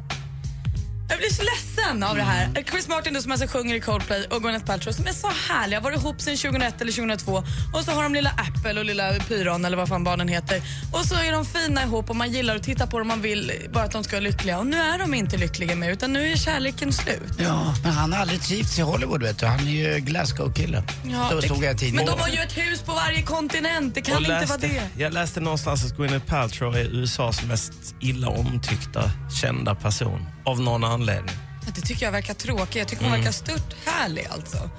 Jag 1.08 1.18
blir 1.18 1.30
så 1.30 1.42
ledsen 1.42 2.02
av 2.02 2.16
det 2.16 2.22
här. 2.22 2.64
Chris 2.70 2.88
Martin 2.88 3.14
då, 3.14 3.20
som 3.22 3.32
alltså 3.32 3.46
sjunger 3.46 3.74
i 3.74 3.80
Coldplay 3.80 4.24
och 4.30 4.42
Gwyneth 4.42 4.64
Paltrow 4.64 4.92
som 4.92 5.06
är 5.06 5.12
så 5.12 5.28
härliga. 5.48 5.78
Har 5.80 5.84
varit 5.84 5.98
ihop 6.00 6.20
sedan 6.20 6.36
2001 6.36 6.80
eller 6.80 6.92
2002 6.92 7.42
och 7.74 7.84
så 7.84 7.90
har 7.90 8.02
de 8.02 8.14
lilla 8.14 8.30
Apple 8.30 8.78
och 8.80 8.84
lilla 8.86 9.12
Pyron 9.12 9.64
eller 9.64 9.76
vad 9.76 9.88
fan 9.88 10.04
barnen 10.04 10.28
heter. 10.28 10.62
Och 10.92 11.04
så 11.04 11.14
är 11.14 11.32
de 11.32 11.44
fina 11.44 11.82
ihop 11.82 12.10
och 12.10 12.16
man 12.16 12.32
gillar 12.32 12.56
att 12.56 12.62
titta 12.62 12.86
på 12.86 12.98
dem 12.98 13.08
man 13.08 13.22
vill 13.22 13.52
bara 13.72 13.84
att 13.84 13.92
de 13.92 14.04
ska 14.04 14.16
vara 14.16 14.22
lyckliga. 14.24 14.58
Och 14.58 14.66
nu 14.66 14.76
är 14.76 14.98
de 14.98 15.14
inte 15.14 15.36
lyckliga 15.36 15.76
mer 15.76 15.90
utan 15.92 16.12
nu 16.12 16.32
är 16.32 16.36
kärleken 16.36 16.92
slut. 16.92 17.32
Ja, 17.38 17.74
men 17.82 17.92
han 17.92 18.12
har 18.12 18.20
aldrig 18.20 18.42
trivts 18.42 18.78
i 18.78 18.82
Hollywood 18.82 19.22
vet 19.22 19.38
du. 19.38 19.46
Han 19.46 19.60
är 19.68 19.70
ju 19.94 19.98
Glasgow-kille. 20.00 20.82
Ja, 21.04 21.28
Då 21.32 21.42
stod 21.42 21.56
jag 21.56 21.62
i 21.64 21.66
men 21.66 21.76
tidningen. 21.78 22.06
de 22.06 22.20
har 22.20 22.28
ju 22.28 22.38
ett 22.38 22.58
hus 22.58 22.82
på 22.82 22.92
varje 22.92 23.22
kontinent. 23.22 23.94
Det 23.94 24.00
kan 24.02 24.14
Och 24.16 24.20
inte 24.20 24.32
läste, 24.32 24.46
vara 24.46 24.58
det. 24.58 24.82
Jag 25.02 25.12
läste 25.12 25.40
någonstans 25.40 25.84
att 25.84 25.96
Gwyneth 25.96 26.26
Paltrow 26.26 26.76
är 26.76 26.84
USAs 26.84 27.42
mest 27.42 27.72
illa 28.00 28.28
omtyckta 28.28 29.10
kända 29.40 29.74
person. 29.74 30.26
Av 30.44 30.60
någon 30.60 30.84
anledning. 30.96 31.36
Det 31.74 31.80
tycker 31.80 32.04
jag 32.04 32.12
verkar 32.12 32.34
tråkigt. 32.34 32.76
Jag 32.76 32.88
tycker 32.88 33.02
hon 33.02 33.12
verkar 33.12 33.32
stört 33.32 33.76
härlig 33.86 34.26
alltså. 34.30 34.70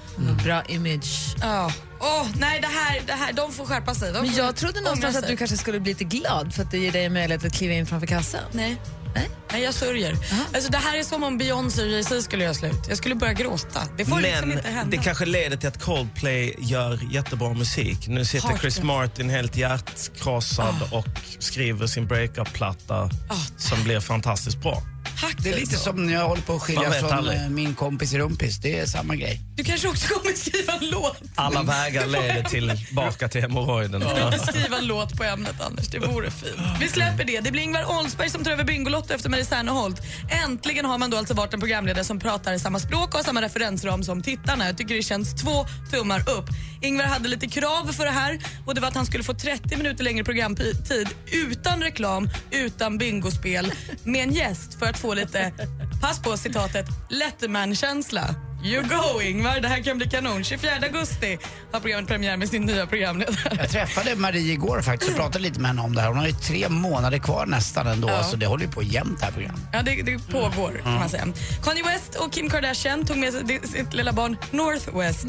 Bra 0.43 0.63
image. 0.63 1.35
Ja. 1.41 1.71
Åh, 1.99 2.27
nej, 2.39 2.61
det 2.61 2.67
här, 2.67 3.01
det 3.07 3.13
här, 3.13 3.33
de 3.33 3.51
får 3.51 3.65
skärpa 3.65 3.95
sig. 3.95 4.13
De 4.13 4.21
Men 4.21 4.35
jag 4.35 4.55
trodde 4.55 4.81
någonstans 4.81 5.15
att 5.15 5.27
du 5.27 5.37
kanske 5.37 5.57
skulle 5.57 5.79
bli 5.79 5.91
lite 5.91 6.03
glad 6.03 6.53
för 6.53 6.63
att 6.63 6.71
det 6.71 6.77
ger 6.77 6.91
dig 6.91 7.09
möjlighet 7.09 7.45
att 7.45 7.53
kliva 7.53 7.73
in 7.73 7.85
framför 7.85 8.07
kassan. 8.07 8.41
Nej. 8.51 8.81
Nej? 9.15 9.29
Nej, 9.51 9.63
jag 9.63 9.73
sörjer. 9.73 10.17
Alltså, 10.53 10.71
det 10.71 10.77
här 10.77 10.97
är 10.99 11.03
som 11.03 11.23
om 11.23 11.37
Beyoncé 11.37 11.81
och 11.83 11.89
Jay-Z 11.89 12.21
skulle 12.21 12.43
göra 12.43 12.53
slut. 12.53 12.85
Jag 12.89 12.97
skulle 12.97 13.15
börja 13.15 13.33
gråta. 13.33 13.81
Det 13.97 14.05
får 14.05 14.21
liksom 14.21 14.49
Men 14.49 14.57
inte 14.57 14.69
hända. 14.69 14.97
det 14.97 15.03
kanske 15.03 15.25
leder 15.25 15.57
till 15.57 15.67
att 15.69 15.81
Coldplay 15.81 16.55
gör 16.59 16.99
jättebra 17.11 17.53
musik. 17.53 18.07
Nu 18.07 18.25
sitter 18.25 18.47
Har 18.47 18.57
Chris. 18.57 18.81
Martin 18.81 19.29
helt 19.29 19.57
hjärtkrossad 19.57 20.75
och 20.91 21.05
skriver 21.39 21.87
sin 21.87 22.07
breakup-platta 22.07 22.95
Ah, 23.29 23.35
som 23.57 23.83
blir 23.83 23.99
fantastiskt 23.99 24.57
bra. 24.61 24.81
Tack 25.21 25.35
Det 25.39 25.49
är 25.49 25.53
lite 25.55 25.61
alltså. 25.75 25.83
som 25.89 26.05
när 26.05 26.13
jag 26.13 26.27
håller 26.27 26.41
på 26.41 26.53
att 26.55 26.61
skilja 26.61 26.91
från 26.91 27.11
aldrig. 27.11 27.37
eh, 27.41 27.49
min 27.49 27.75
kompis 27.75 28.13
i 28.13 28.17
Rumpis. 28.19 28.57
Det 28.57 28.79
är 28.79 28.85
samma 28.85 29.15
grej. 29.15 29.41
Du 29.55 29.63
kanske 29.63 29.87
också 29.87 30.07
kommer 30.13 30.35
skriva 30.35 30.73
en 30.73 30.89
låt. 30.89 31.17
Alla 31.35 31.63
vägar 31.63 32.07
leder 32.07 32.43
tillbaka 32.43 33.27
till 33.27 33.41
hemorrojden. 33.41 33.99
Du 34.01 34.05
kan 34.07 34.33
inte 34.33 34.45
skriva 34.47 34.77
en 34.77 34.87
låt 34.87 35.17
på 35.17 35.23
ämnet 35.23 35.61
Anders, 35.61 35.87
det 35.87 35.99
vore 35.99 36.31
fint. 36.31 36.55
Vi 36.79 36.87
släpper 36.87 37.23
det. 37.23 37.39
Det 37.39 37.51
blir 37.51 37.61
Ingvar 37.61 37.99
Oldsberg 37.99 38.29
som 38.29 38.43
tar 38.43 38.51
över 38.51 38.63
Bingolotto 38.63 39.13
efter 39.13 39.29
Marie 39.37 39.45
Serneholt. 39.45 40.01
Äntligen 40.45 40.85
har 40.85 40.97
man 40.97 41.09
då 41.09 41.17
alltså 41.17 41.33
varit 41.33 41.53
en 41.53 41.59
programledare 41.59 42.03
som 42.03 42.19
pratar 42.19 42.57
samma 42.57 42.79
språk 42.79 43.07
och 43.07 43.13
har 43.13 43.23
samma 43.23 43.41
referensram 43.41 44.03
som 44.03 44.21
tittarna. 44.21 44.65
Jag 44.65 44.77
tycker 44.77 44.95
det 44.95 45.01
känns 45.01 45.35
två 45.35 45.65
tummar 45.91 46.19
upp. 46.19 46.45
Ingvar 46.81 47.05
hade 47.05 47.29
lite 47.29 47.47
krav 47.47 47.91
för 47.93 48.05
det 48.05 48.11
här 48.11 48.39
och 48.65 48.75
det 48.75 48.81
var 48.81 48.87
att 48.87 48.95
han 48.95 49.05
skulle 49.05 49.23
få 49.23 49.33
30 49.33 49.77
minuter 49.77 50.03
längre 50.03 50.23
programtid 50.23 51.09
utan 51.31 51.81
reklam, 51.81 52.29
utan 52.51 52.97
bingospel, 52.97 53.73
med 54.03 54.23
en 54.23 54.33
gäst 54.33 54.79
för 54.79 54.85
att 54.85 54.97
få 54.97 55.13
lite, 55.13 55.53
pass 56.01 56.21
på 56.21 56.37
citatet, 56.37 56.85
Letterman-känsla. 57.09 58.46
You 58.67 58.83
go 58.83 59.21
Ingvar, 59.21 59.59
det 59.59 59.67
här 59.67 59.83
kan 59.83 59.97
bli 59.97 60.09
kanon. 60.09 60.43
24 60.43 60.71
augusti 60.83 61.37
har 61.71 61.79
programmet 61.79 62.07
premiär 62.07 62.37
med 62.37 62.49
sin 62.49 62.61
nya 62.65 62.87
programledare. 62.87 63.57
Jag 63.57 63.69
träffade 63.69 64.15
Marie 64.15 64.53
igår 64.53 64.81
faktiskt 64.81 65.11
och 65.11 65.17
pratade 65.17 65.39
lite 65.43 65.59
med 65.59 65.67
henne 65.69 65.81
om 65.81 65.95
det 65.95 66.01
här. 66.01 66.07
Hon 66.07 66.17
har 66.17 66.27
ju 66.27 66.33
tre 66.33 66.69
månader 66.69 67.17
kvar 67.17 67.45
nästan 67.45 67.87
ändå, 67.87 68.09
Ja. 68.09 68.23
så 68.23 68.35
det 68.35 68.45
håller 68.45 68.65
ju 68.65 68.71
på 68.71 68.83
jämt 68.83 69.19
det 69.19 69.25
här 69.25 69.31
programmet. 69.31 69.61
Ja, 69.73 69.81
det, 69.81 70.01
det 70.01 70.19
pågår 70.31 70.81
kan 70.83 70.93
man 70.93 71.09
säga. 71.09 71.27
Kanye 71.63 71.83
West 71.83 72.15
och 72.15 72.33
Kim 72.33 72.49
Kardashian 72.49 73.05
tog 73.05 73.17
med 73.17 73.33
sig 73.33 73.59
sitt 73.63 73.93
lilla 73.93 74.13
barn 74.13 74.37
Northwest 74.51 75.25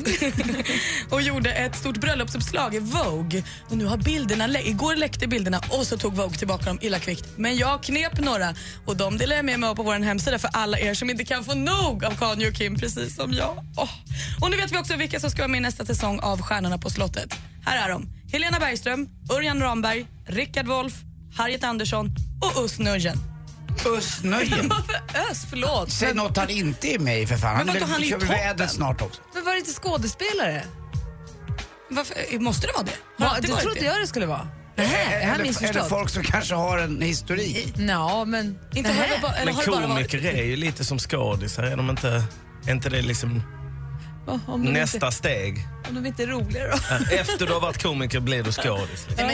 och 1.10 1.22
gjorde 1.22 1.50
ett 1.50 1.76
stort 1.76 1.96
bröllopsuppslag 1.96 2.74
i 2.74 2.78
Vogue. 2.78 3.42
Och 3.68 3.76
nu 3.76 3.84
har 3.86 3.96
bilderna, 3.96 4.60
igår 4.60 4.96
läckte 4.96 5.26
bilderna 5.28 5.60
och 5.70 5.86
så 5.86 5.96
tog 5.98 6.14
Vogue 6.14 6.38
tillbaka 6.38 6.64
dem 6.64 6.78
illa 6.82 6.98
kvickt. 6.98 7.24
Men 7.36 7.56
jag 7.56 7.82
knep 7.82 8.20
några 8.20 8.54
och 8.86 8.96
de 8.96 9.18
delar 9.18 9.36
jag 9.36 9.44
med 9.44 9.60
mig 9.60 9.68
av 9.70 9.74
på 9.74 9.82
vår 9.82 9.94
hemsida 9.94 10.38
för 10.38 10.50
alla 10.52 10.78
er 10.78 10.94
som 10.94 11.10
inte 11.10 11.24
kan 11.24 11.44
få 11.44 11.54
nog 11.54 12.04
av 12.04 12.10
Kanye 12.16 12.48
och 12.48 12.54
Kim 12.54 12.76
precis 12.78 13.16
som 13.16 13.27
jag. 13.36 13.64
Åh. 13.76 13.90
Och 14.40 14.50
nu 14.50 14.56
vet 14.56 14.72
vi 14.72 14.78
också 14.78 14.96
vilka 14.96 15.20
som 15.20 15.30
ska 15.30 15.42
vara 15.42 15.48
med 15.48 15.58
i 15.58 15.62
nästa 15.62 15.84
säsong 15.84 16.20
av 16.20 16.42
Stjärnorna 16.42 16.78
på 16.78 16.90
slottet. 16.90 17.34
Här 17.64 17.88
är 17.88 17.92
de. 17.92 18.08
Helena 18.32 18.58
Bergström, 18.58 19.08
Örjan 19.32 19.60
Ramberg, 19.60 20.06
Rickard 20.26 20.66
Wolff, 20.66 20.94
Harriet 21.36 21.64
Andersson 21.64 22.10
och 22.42 22.62
Us 22.62 22.78
Nöjen. 22.78 23.18
Puss, 23.84 24.22
nöjen. 24.22 24.68
Varför 24.68 24.94
Ös? 25.30 25.46
Förlåt. 25.50 25.92
Säg 25.92 26.14
något 26.14 26.36
han 26.36 26.50
inte 26.50 26.94
är 26.94 26.98
med 26.98 27.22
i 27.22 27.26
för 27.26 27.36
fan. 27.36 27.56
Men 27.56 27.68
Han 27.68 27.78
vadå, 27.80 27.92
han 27.92 28.02
kör 28.02 28.18
vädret 28.18 28.70
snart 28.70 29.02
också. 29.02 29.20
Men 29.34 29.44
var 29.44 29.52
det 29.52 29.58
inte 29.58 29.72
skådespelare? 29.72 30.64
Varför, 31.90 32.38
måste 32.38 32.66
det 32.66 32.72
vara 32.72 32.84
det? 32.84 33.24
Va, 33.24 33.36
det 33.42 33.48
trodde 33.48 33.80
det? 33.80 33.86
jag 33.86 34.00
det 34.00 34.06
skulle 34.06 34.26
vara. 34.26 34.48
Nej, 34.76 35.20
jag 35.22 35.28
har 35.28 35.34
eller, 35.34 35.68
eller 35.68 35.82
folk 35.82 36.10
som 36.10 36.22
kanske 36.22 36.54
har 36.54 36.78
en 36.78 37.02
historik. 37.02 37.74
Ja, 37.76 38.24
men... 38.24 38.58
Inte 38.74 38.90
bara, 39.22 39.34
eller 39.34 39.52
Men 39.52 39.54
bara 39.66 39.80
varit... 39.80 39.88
komiker 39.88 40.26
är 40.26 40.42
ju 40.42 40.56
lite 40.56 40.84
som 40.84 40.98
skådisar. 40.98 41.62
Är 41.62 41.76
de 41.76 41.90
inte, 41.90 42.22
är 42.68 42.72
inte 42.74 42.88
det 42.88 43.02
liksom 43.02 43.42
Om 44.46 44.64
de, 44.64 44.70
nästa 44.72 44.96
inte, 45.06 45.10
steg? 45.16 45.68
om 45.88 45.94
de 45.94 46.06
inte 46.06 46.22
är 46.22 46.26
roliga 46.26 46.64
då? 46.68 46.76
Efter 47.14 47.46
du 47.46 47.52
har 47.52 47.60
varit 47.60 47.82
komiker 47.82 48.20
blir 48.20 48.42
du 48.42 48.52
skådis. 48.52 49.06
Liksom. 49.08 49.28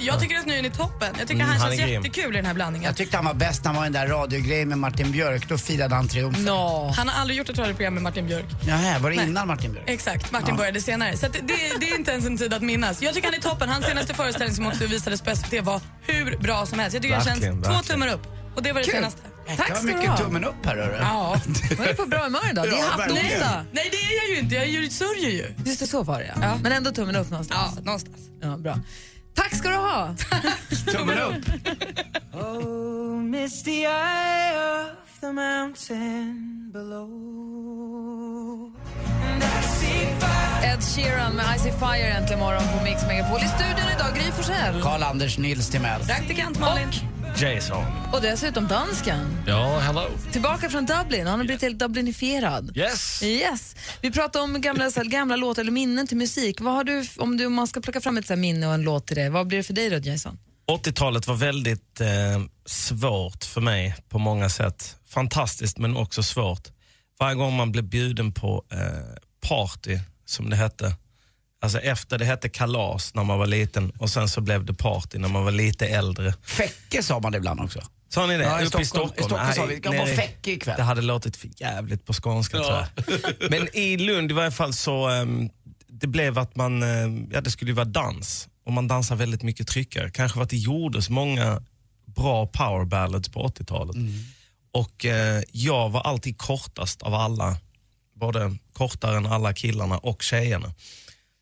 Jag 0.00 0.20
tycker 0.20 0.36
att 0.36 0.42
Snöjen 0.44 0.64
är 0.64 0.70
toppen. 0.70 1.14
Jag 1.18 1.28
tycker 1.28 1.34
Mm, 1.34 1.46
han 1.48 1.60
han 1.60 1.76
känns 1.76 1.90
jättekul 1.90 2.34
i 2.34 2.36
den 2.36 2.46
här 2.46 2.54
blandningen. 2.54 2.86
Jag 2.86 2.96
tyckte 2.96 3.16
han 3.16 3.26
var 3.26 3.34
bäst 3.34 3.64
när 3.64 3.68
han 3.72 3.76
var 3.76 3.86
i 3.86 3.90
den 3.90 4.08
där 4.08 4.14
radiogrejen 4.14 4.68
med 4.68 4.78
Martin 4.78 5.12
Björk. 5.12 5.48
Då 5.48 5.58
firade 5.58 5.94
han 5.94 6.08
triumfen. 6.08 6.44
Nå. 6.44 6.94
Han 6.96 7.08
har 7.08 7.20
aldrig 7.20 7.38
gjort 7.38 7.48
ett 7.48 7.58
radioprogram 7.58 7.94
med 7.94 8.02
Martin 8.02 8.26
Björk. 8.26 8.44
Jaha, 8.68 8.98
var 8.98 9.10
det 9.10 9.16
Nej. 9.16 9.26
innan 9.28 9.46
Martin 9.48 9.72
Björk? 9.72 9.84
Exakt, 9.90 10.32
Martin 10.32 10.48
Ja. 10.48 10.56
började 10.56 10.80
senare. 10.80 11.16
Så 11.16 11.26
att 11.26 11.32
det, 11.32 11.40
det 11.80 11.90
är 11.90 11.98
inte 11.98 12.10
ens 12.10 12.26
en 12.26 12.38
tid 12.38 12.54
att 12.54 12.62
minnas. 12.62 13.02
Jag 13.02 13.14
tycker 13.14 13.28
han 13.28 13.34
är 13.36 13.40
toppen. 13.42 13.68
Hans 13.68 13.86
senaste 13.86 14.14
föreställning 14.14 14.56
som 14.56 14.66
också 14.66 14.86
visades 14.86 15.20
på 15.22 15.36
SVT 15.36 15.60
var 15.64 15.80
hur 16.02 16.36
bra 16.38 16.66
som 16.66 16.78
helst. 16.78 16.94
Jag 16.94 17.02
tycker 17.02 17.14
Verkligen, 17.16 17.38
det 17.40 17.46
känns 17.46 17.66
två 17.66 17.72
verkligen. 17.72 18.00
tummar 18.00 18.14
upp. 18.14 18.26
Och 18.56 18.62
det 18.62 18.72
var 18.72 18.80
det 18.80 18.86
Kul. 18.86 18.94
senaste. 18.94 19.20
Tack 19.56 19.66
det 19.68 19.72
var 19.72 19.80
ska 19.80 19.86
du 19.86 19.94
mycket 19.94 20.10
ha. 20.10 20.16
tummen 20.16 20.44
upp 20.44 20.66
här 20.66 20.76
hörru. 20.76 20.96
Ja. 21.00 21.36
Vad 21.78 21.86
är 21.88 21.94
på 21.94 22.06
bra 22.06 22.18
humör 22.24 22.50
idag? 22.50 22.64
Det 22.64 22.70
är 22.70 22.78
Ja, 22.78 22.84
hattonsdag. 22.90 23.64
Nej, 23.72 23.88
det 23.90 23.96
är 23.96 24.16
jag 24.16 24.28
ju 24.36 24.38
inte. 24.42 24.54
Jag 24.54 24.64
är 24.64 24.68
ju 24.68 24.90
sörjer 24.90 25.30
ju. 25.30 25.54
Just 25.66 25.80
det, 25.80 25.86
så 25.86 26.02
var 26.02 26.18
det 26.18 26.26
ja. 26.26 26.42
Ja. 26.42 26.58
Men 26.62 26.72
ändå 26.72 26.90
tummen 26.90 27.16
upp 27.16 27.30
någonstans. 27.30 27.72
Ja, 27.76 27.82
någonstans. 27.82 28.16
Ja, 28.42 28.56
bra. 28.56 28.78
Tack 29.34 29.54
ska 29.54 29.68
du 29.68 29.76
ha. 29.76 30.14
Tummen 30.92 31.18
upp. 31.18 31.44
Ed 40.64 40.82
Sheeran 40.82 41.32
med 41.32 41.44
Icy 41.56 41.70
Fire 41.70 42.06
äntligen 42.12 42.38
morgon 42.40 42.62
på 42.78 42.84
Mix 42.84 43.02
Megapol. 43.06 43.38
I 43.42 43.48
studion 43.48 43.88
idag, 43.96 44.14
Gry 44.14 44.30
Forssell. 44.32 44.82
Karl-Anders 44.82 45.38
Nils 45.38 45.68
Timell. 45.70 46.00
Praktikant 46.04 46.58
Malin. 46.58 46.88
Jason. 47.38 47.84
Och 48.12 48.22
dessutom 48.22 48.68
dansken. 48.68 49.44
Ja, 49.46 49.78
hello. 49.78 50.06
Tillbaka 50.32 50.70
från 50.70 50.86
Dublin. 50.86 51.26
Han 51.26 51.38
har 51.38 51.44
blivit 51.44 51.62
helt 51.62 51.78
dublinifierad. 51.78 52.76
Yes. 52.76 53.22
Yes. 53.22 53.76
Vi 54.00 54.10
pratar 54.10 54.40
om 54.40 54.60
gamla, 54.60 54.90
så 54.90 55.00
här, 55.00 55.06
gamla 55.06 55.36
låtar 55.36 55.62
eller 55.62 55.72
minnen 55.72 56.06
till 56.06 56.16
musik. 56.16 56.60
Vad 56.60 56.74
har 56.74 56.84
du, 56.84 57.04
om, 57.18 57.36
du, 57.36 57.46
om 57.46 57.54
man 57.54 57.66
ska 57.66 57.80
plocka 57.80 58.00
fram 58.00 58.16
ett 58.16 58.26
så 58.26 58.32
här 58.32 58.40
minne 58.40 58.66
och 58.66 58.74
en 58.74 58.82
låt 58.82 59.06
till 59.06 59.16
det, 59.16 59.30
vad 59.30 59.46
blir 59.46 59.58
det 59.58 59.64
för 59.64 59.74
dig 59.74 59.90
då 59.90 59.96
Jason? 59.96 60.38
80-talet 60.70 61.26
var 61.26 61.34
väldigt 61.34 62.00
eh, 62.00 62.08
svårt 62.66 63.44
för 63.44 63.60
mig 63.60 63.96
på 64.08 64.18
många 64.18 64.48
sätt. 64.48 64.96
Fantastiskt 65.08 65.78
men 65.78 65.96
också 65.96 66.22
svårt. 66.22 66.68
Varje 67.18 67.34
gång 67.34 67.56
man 67.56 67.72
blev 67.72 67.84
bjuden 67.84 68.32
på 68.32 68.64
eh, 68.72 68.78
party, 69.48 69.98
som 70.24 70.50
det 70.50 70.56
hette. 70.56 70.96
Alltså 71.62 71.78
efter 71.78 72.18
det 72.18 72.24
hette 72.24 72.48
kalas 72.48 73.14
när 73.14 73.24
man 73.24 73.38
var 73.38 73.46
liten 73.46 73.90
och 73.90 74.10
sen 74.10 74.28
så 74.28 74.40
blev 74.40 74.64
det 74.64 74.74
party 74.74 75.18
när 75.18 75.28
man 75.28 75.44
var 75.44 75.52
lite 75.52 75.86
äldre. 75.86 76.34
Fäcke 76.42 77.02
sa 77.02 77.20
man 77.20 77.32
det 77.32 77.38
ibland 77.38 77.60
också. 77.60 77.80
Sa 78.08 78.26
ni 78.26 78.36
det? 78.38 78.44
Ja, 78.44 78.62
i 78.62 78.66
Uppe 78.66 78.82
i 78.82 78.84
Stockholm- 78.84 79.08
Stockholm? 79.12 79.48
i 79.48 79.52
Stockholm 79.52 79.52
sa 79.54 79.64
vi, 79.66 79.74
"Vi 79.74 79.80
kan 79.80 79.96
vara 79.96 80.06
fäcke 80.06 80.50
ikväll." 80.52 80.76
Det 80.76 80.82
hade 80.82 81.02
låtit 81.02 81.36
för 81.36 81.50
jävligt 81.56 82.06
på 82.06 82.12
skånska 82.12 82.56
tror 82.56 82.70
jag. 82.70 82.86
Men 83.50 83.76
i 83.76 83.96
Lund 83.96 84.30
i 84.30 84.34
varje 84.34 84.50
fall 84.50 84.72
så, 84.74 85.08
ehm, 85.08 85.50
det 85.88 86.06
blev 86.06 86.38
att 86.38 86.56
man, 86.56 86.82
ehm, 86.82 87.28
ja 87.32 87.40
det 87.40 87.50
skulle 87.50 87.70
ju 87.70 87.74
vara 87.74 87.84
dans. 87.84 88.48
Och 88.66 88.72
man 88.72 88.88
dansar 88.88 89.16
väldigt 89.16 89.42
mycket 89.42 89.66
tryckare. 89.68 90.10
Kanske 90.10 90.36
för 90.36 90.42
att 90.42 90.50
det 90.50 90.56
gjordes 90.56 91.08
många 91.10 91.62
bra 92.06 92.46
power 92.46 92.84
ballads 92.84 93.28
på 93.28 93.42
80-talet. 93.42 93.96
Och 94.72 95.04
eh, 95.04 95.42
jag 95.52 95.90
var 95.90 96.00
alltid 96.00 96.38
kortast 96.38 97.02
av 97.02 97.14
alla. 97.14 97.56
Både 98.20 98.56
kortare 98.72 99.16
än 99.16 99.26
alla 99.26 99.52
killarna 99.54 99.98
och 99.98 100.22
tjejerna. 100.22 100.72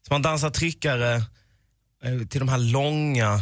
Så 0.08 0.14
man 0.14 0.22
dansar 0.22 0.50
tryckare 0.50 1.14
eh, 2.04 2.26
till 2.28 2.40
de 2.40 2.48
här 2.48 2.58
långa 2.58 3.40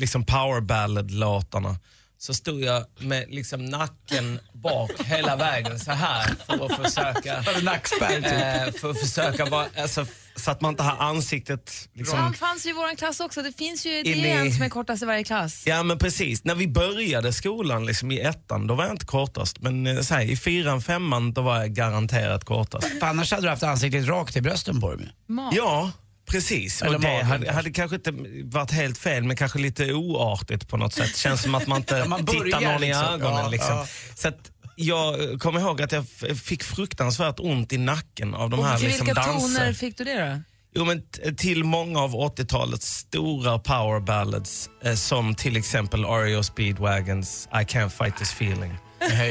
liksom 0.00 0.24
power 0.24 0.60
ballad-låtarna 0.60 1.78
så 2.18 2.34
stod 2.34 2.62
jag 2.62 2.84
med 2.98 3.26
liksom 3.28 3.64
nacken 3.64 4.40
bak 4.52 4.90
hela 5.04 5.36
vägen 5.36 5.80
så 5.80 5.92
här 5.92 6.34
för 6.46 6.66
att 6.66 6.76
försöka... 6.76 7.44
Nackspärr 7.62 8.20
typ. 8.20 8.74
eh, 8.74 8.80
för 8.80 8.90
att 8.90 9.00
försöka 9.00 9.44
vara, 9.44 9.66
alltså, 9.76 10.06
så 10.36 10.50
att 10.50 10.60
man 10.60 10.70
inte 10.70 10.82
har 10.82 11.06
ansiktet 11.08 11.88
liksom... 11.92 12.18
Han 12.18 12.34
fanns 12.34 12.66
ju 12.66 12.70
i 12.70 12.72
vår 12.72 12.96
klass 12.96 13.20
också. 13.20 13.42
Det 13.42 13.52
finns 13.58 13.86
ju 13.86 13.90
det 14.02 14.12
är 14.12 14.16
i- 14.16 14.30
en 14.30 14.52
som 14.52 14.62
är 14.62 14.68
kortast 14.68 15.02
i 15.02 15.06
varje 15.06 15.24
klass. 15.24 15.62
Ja 15.66 15.82
men 15.82 15.98
precis, 15.98 16.44
när 16.44 16.54
vi 16.54 16.68
började 16.68 17.32
skolan 17.32 17.86
liksom, 17.86 18.10
i 18.12 18.20
ettan 18.20 18.66
då 18.66 18.74
var 18.74 18.84
jag 18.84 18.92
inte 18.94 19.06
kortast. 19.06 19.60
Men 19.60 19.86
eh, 19.86 20.00
så 20.00 20.14
här, 20.14 20.22
i 20.22 20.36
fyran, 20.36 20.82
femman 20.82 21.32
då 21.32 21.40
var 21.42 21.56
jag 21.58 21.70
garanterat 21.70 22.44
kortast. 22.44 22.86
För 23.00 23.06
annars 23.06 23.30
hade 23.32 23.42
du 23.42 23.48
haft 23.50 23.62
ansiktet 23.62 24.06
rakt 24.06 24.36
i 24.36 24.40
brösten 24.40 24.80
på 24.80 24.94
dig. 24.94 25.08
Mat. 25.28 25.54
Ja, 25.56 25.90
precis. 26.30 26.82
Eller 26.82 26.94
och 26.94 27.00
det 27.00 27.08
magen 27.08 27.26
hade, 27.26 27.38
kanske. 27.44 27.54
hade 27.56 27.70
kanske 27.70 27.96
inte 27.96 28.12
varit 28.44 28.70
helt 28.70 28.98
fel, 28.98 29.24
men 29.24 29.36
kanske 29.36 29.58
lite 29.58 29.92
oartigt 29.92 30.68
på 30.68 30.76
något 30.76 30.92
sätt. 30.94 31.16
Känns 31.16 31.42
som 31.42 31.54
att 31.54 31.66
man 31.66 31.78
inte 31.78 32.04
man 32.08 32.24
börjar 32.24 32.44
tittar 32.44 32.60
någon 32.60 32.80
liksom. 32.80 33.04
i 33.04 33.08
ögonen. 33.14 33.38
Ja, 33.44 33.48
liksom. 33.48 33.74
ja. 33.74 33.86
Så 34.14 34.28
att 34.28 34.50
jag 34.76 35.14
kommer 35.40 35.60
ihåg 35.60 35.82
att 35.82 35.92
jag 35.92 36.06
fick 36.44 36.62
fruktansvärt 36.62 37.40
ont 37.40 37.72
i 37.72 37.78
nacken 37.78 38.34
av 38.34 38.50
de 38.50 38.60
Och 38.60 38.66
här 38.66 38.78
liksom, 38.78 39.06
vilka 39.06 39.20
danser. 39.22 39.58
toner 39.58 39.72
fick 39.72 39.98
du 39.98 40.04
det 40.04 40.30
då? 40.30 40.40
Jo, 40.74 40.84
men 40.84 41.02
till 41.36 41.64
många 41.64 42.00
av 42.00 42.12
80-talets 42.14 42.86
stora 42.96 43.58
power 43.58 44.00
ballads 44.00 44.70
eh, 44.84 44.94
som 44.94 45.34
till 45.34 45.56
exempel 45.56 46.04
R.E.O. 46.04 46.42
Speedwagons 46.42 47.48
I 47.52 47.56
can't 47.64 47.88
fight 47.88 48.16
this 48.16 48.32
feeling. 48.32 48.78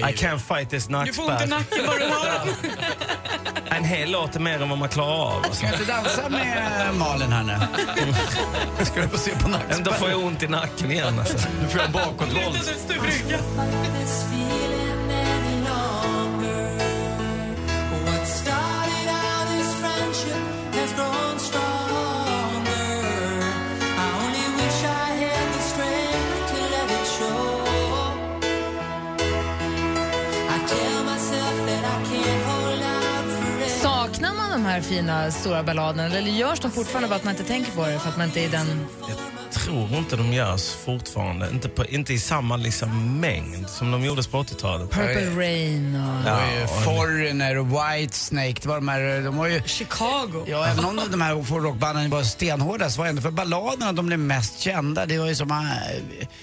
I 0.10 0.14
can't 0.18 0.40
fight 0.40 0.70
this 0.70 0.88
Du 0.88 1.14
får 1.14 1.24
ont 1.32 1.42
i 1.42 1.48
nackspärr. 1.48 1.48
nacken 1.48 1.86
bara 1.86 1.98
du 1.98 2.06
hör. 2.06 2.48
En 3.78 3.84
hel 3.84 4.12
låt 4.12 4.36
är 4.36 4.40
mer 4.40 4.62
än 4.62 4.70
vad 4.70 4.78
man 4.78 4.90
klarar 4.90 5.36
av. 5.38 5.44
Ska 5.52 5.66
jag 5.66 5.76
inte 5.76 5.86
dansa 5.92 6.30
med 6.30 6.96
Malin 6.96 7.32
här 7.32 7.44
nu? 7.44 7.56
Ska 8.86 9.02
du 9.02 9.08
få 9.08 9.18
se 9.18 9.32
på 9.32 9.48
Men 9.50 9.52
Då 9.52 9.58
nackspärr? 9.68 9.92
får 9.94 10.10
jag 10.10 10.24
ont 10.24 10.44
i 10.44 10.48
nacken 10.48 10.92
igen. 10.92 11.20
Alltså. 11.20 11.38
Du 11.62 11.68
får 11.68 11.82
jag 11.82 11.92
bakåtvolt. 11.92 12.72
Här 34.76 34.82
fina 34.82 35.32
stora 35.32 35.64
balladerna 35.64 36.18
eller 36.18 36.32
görs 36.32 36.60
de 36.60 36.72
fortfarande 36.72 37.08
bara 37.10 37.16
att 37.16 37.24
man 37.24 37.34
inte 37.34 37.44
tänker 37.44 37.72
på 37.72 37.86
det 37.86 38.00
för 38.00 38.10
att 38.10 38.18
man 38.18 38.28
inte 38.28 38.40
är 38.40 38.44
i 38.44 38.48
den... 38.48 38.86
Jag 39.08 39.62
tror 39.64 39.94
inte 39.98 40.16
de 40.16 40.34
görs 40.34 40.70
fortfarande. 40.86 41.50
Inte, 41.50 41.70
på, 41.70 41.86
inte 41.86 42.14
i 42.14 42.20
samma 42.20 42.58
liksom, 42.58 43.20
mängd 43.20 43.70
som 43.70 43.92
de 43.92 44.06
gjordes 44.06 44.28
på 44.28 44.44
80-talet. 44.44 44.92
Purple 44.92 45.30
Rain 45.30 45.96
och... 45.96 46.24
Var 46.32 46.42
ju 46.60 46.68
Foreigner 46.68 47.58
och 47.58 47.68
Whitesnake, 47.68 48.56
det 48.62 48.68
var 48.68 48.76
de 48.76 48.88
här, 48.88 49.22
de 49.24 49.38
var 49.38 49.48
ju... 49.48 49.62
Chicago. 49.66 50.46
Ja, 50.48 50.66
även 50.68 50.86
om 50.86 51.00
de 51.12 51.22
här 51.22 51.60
rockbanden 51.62 52.10
var 52.10 52.24
stenhårda 52.24 52.90
så 52.90 52.98
var 52.98 53.06
det 53.06 53.10
ändå 53.10 53.22
för 53.22 53.32
balladerna 53.32 53.92
de 53.94 54.06
blev 54.06 54.20
mest 54.20 54.60
kända. 54.60 55.06
Det 55.06 55.18
var 55.18 55.28
ju 55.28 55.36
som... 55.36 55.52
äh, 55.52 55.58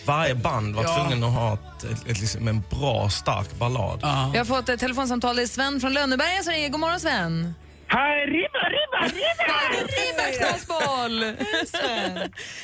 Varje 0.06 0.34
band 0.34 0.74
var 0.76 0.84
Ja. 0.84 0.96
tvungen 0.96 1.24
att 1.24 1.34
ha 1.34 1.52
ett, 1.54 1.84
ett, 1.84 2.06
ett, 2.08 2.20
liksom 2.20 2.48
en 2.48 2.62
bra, 2.70 3.08
stark 3.08 3.58
ballad. 3.58 4.00
Vi 4.32 4.38
har 4.38 4.44
fått 4.44 4.68
ett 4.68 4.80
telefonsamtal. 4.80 5.36
Det 5.36 5.42
är 5.42 5.46
Sven 5.46 5.80
från 5.80 5.92
Lönneberga 5.92 6.42
som 6.42 6.52
ringer. 6.52 6.68
God 6.68 6.80
morgon 6.80 7.00
Sven! 7.00 7.54
Hej, 7.94 8.26
ribba, 8.26 8.62
ribba, 8.76 9.00
ribba! 9.18 9.58
Ribba 9.96 10.26
knasboll! 10.38 11.18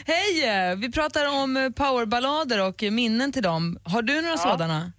Hej! 0.06 0.76
Vi 0.76 0.92
pratar 0.92 1.42
om 1.42 1.72
powerballader 1.76 2.66
och 2.68 2.82
minnen 2.92 3.32
till 3.32 3.42
dem. 3.42 3.78
Har 3.84 4.02
du 4.02 4.22
några 4.22 4.36
sådana? 4.36 4.92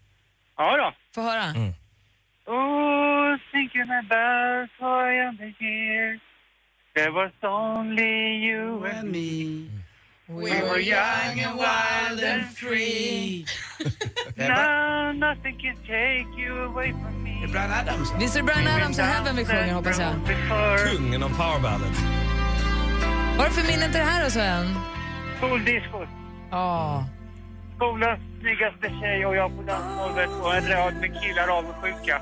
Ja 0.57 0.77
då. 0.77 0.93
Få 1.15 1.21
höra. 1.21 1.45
Oh, 2.45 3.37
thinking 3.51 3.89
about 3.91 4.69
on 4.81 5.37
the 5.37 5.65
years 5.65 6.19
There 6.95 7.11
was 7.11 7.31
only 7.43 8.45
you 8.45 8.83
and 8.85 9.11
me 9.11 9.69
We 10.29 10.51
were 10.61 10.79
young 10.79 11.39
and 11.39 11.57
wild 11.57 12.19
and 12.19 12.45
free 12.55 13.45
Now 14.37 15.11
nothing 15.11 15.57
can 15.57 15.75
take 15.87 16.27
you 16.37 16.53
away 16.69 16.91
from 16.91 17.23
me 17.23 17.47
Brian 17.51 17.71
Adams. 17.71 18.13
Visst 18.19 18.35
är 18.35 18.39
det 18.39 18.45
Brian 18.45 18.67
Adams 18.67 18.99
och 18.99 19.05
Heaven 19.05 19.35
vi 19.35 19.45
sjunger 19.45 19.73
hoppas 19.73 19.99
jag. 19.99 20.13
Before 20.27 20.77
Kungen 20.77 21.23
av 21.23 21.29
power 21.29 21.59
ballad. 21.61 21.95
Vad 23.37 23.45
är 23.45 23.49
det 23.49 23.55
för 23.55 23.71
minnen 23.71 23.91
till 23.91 23.99
det 23.99 24.05
här 24.05 24.23
då 24.23 24.29
Sven? 24.29 24.65
Skoldisco. 25.37 26.05
Ja. 26.51 27.05
Skolans 27.75 28.19
snyggaste 28.41 28.89
tjej 29.01 29.25
och 29.25 29.35
jag 29.35 29.57
på 29.57 29.61
dansgolvet 29.63 30.29
och 30.41 30.55
en 30.55 30.67
rad 30.67 30.93
med 30.95 31.21
killar 31.21 31.47
avundsjuka. 31.47 32.21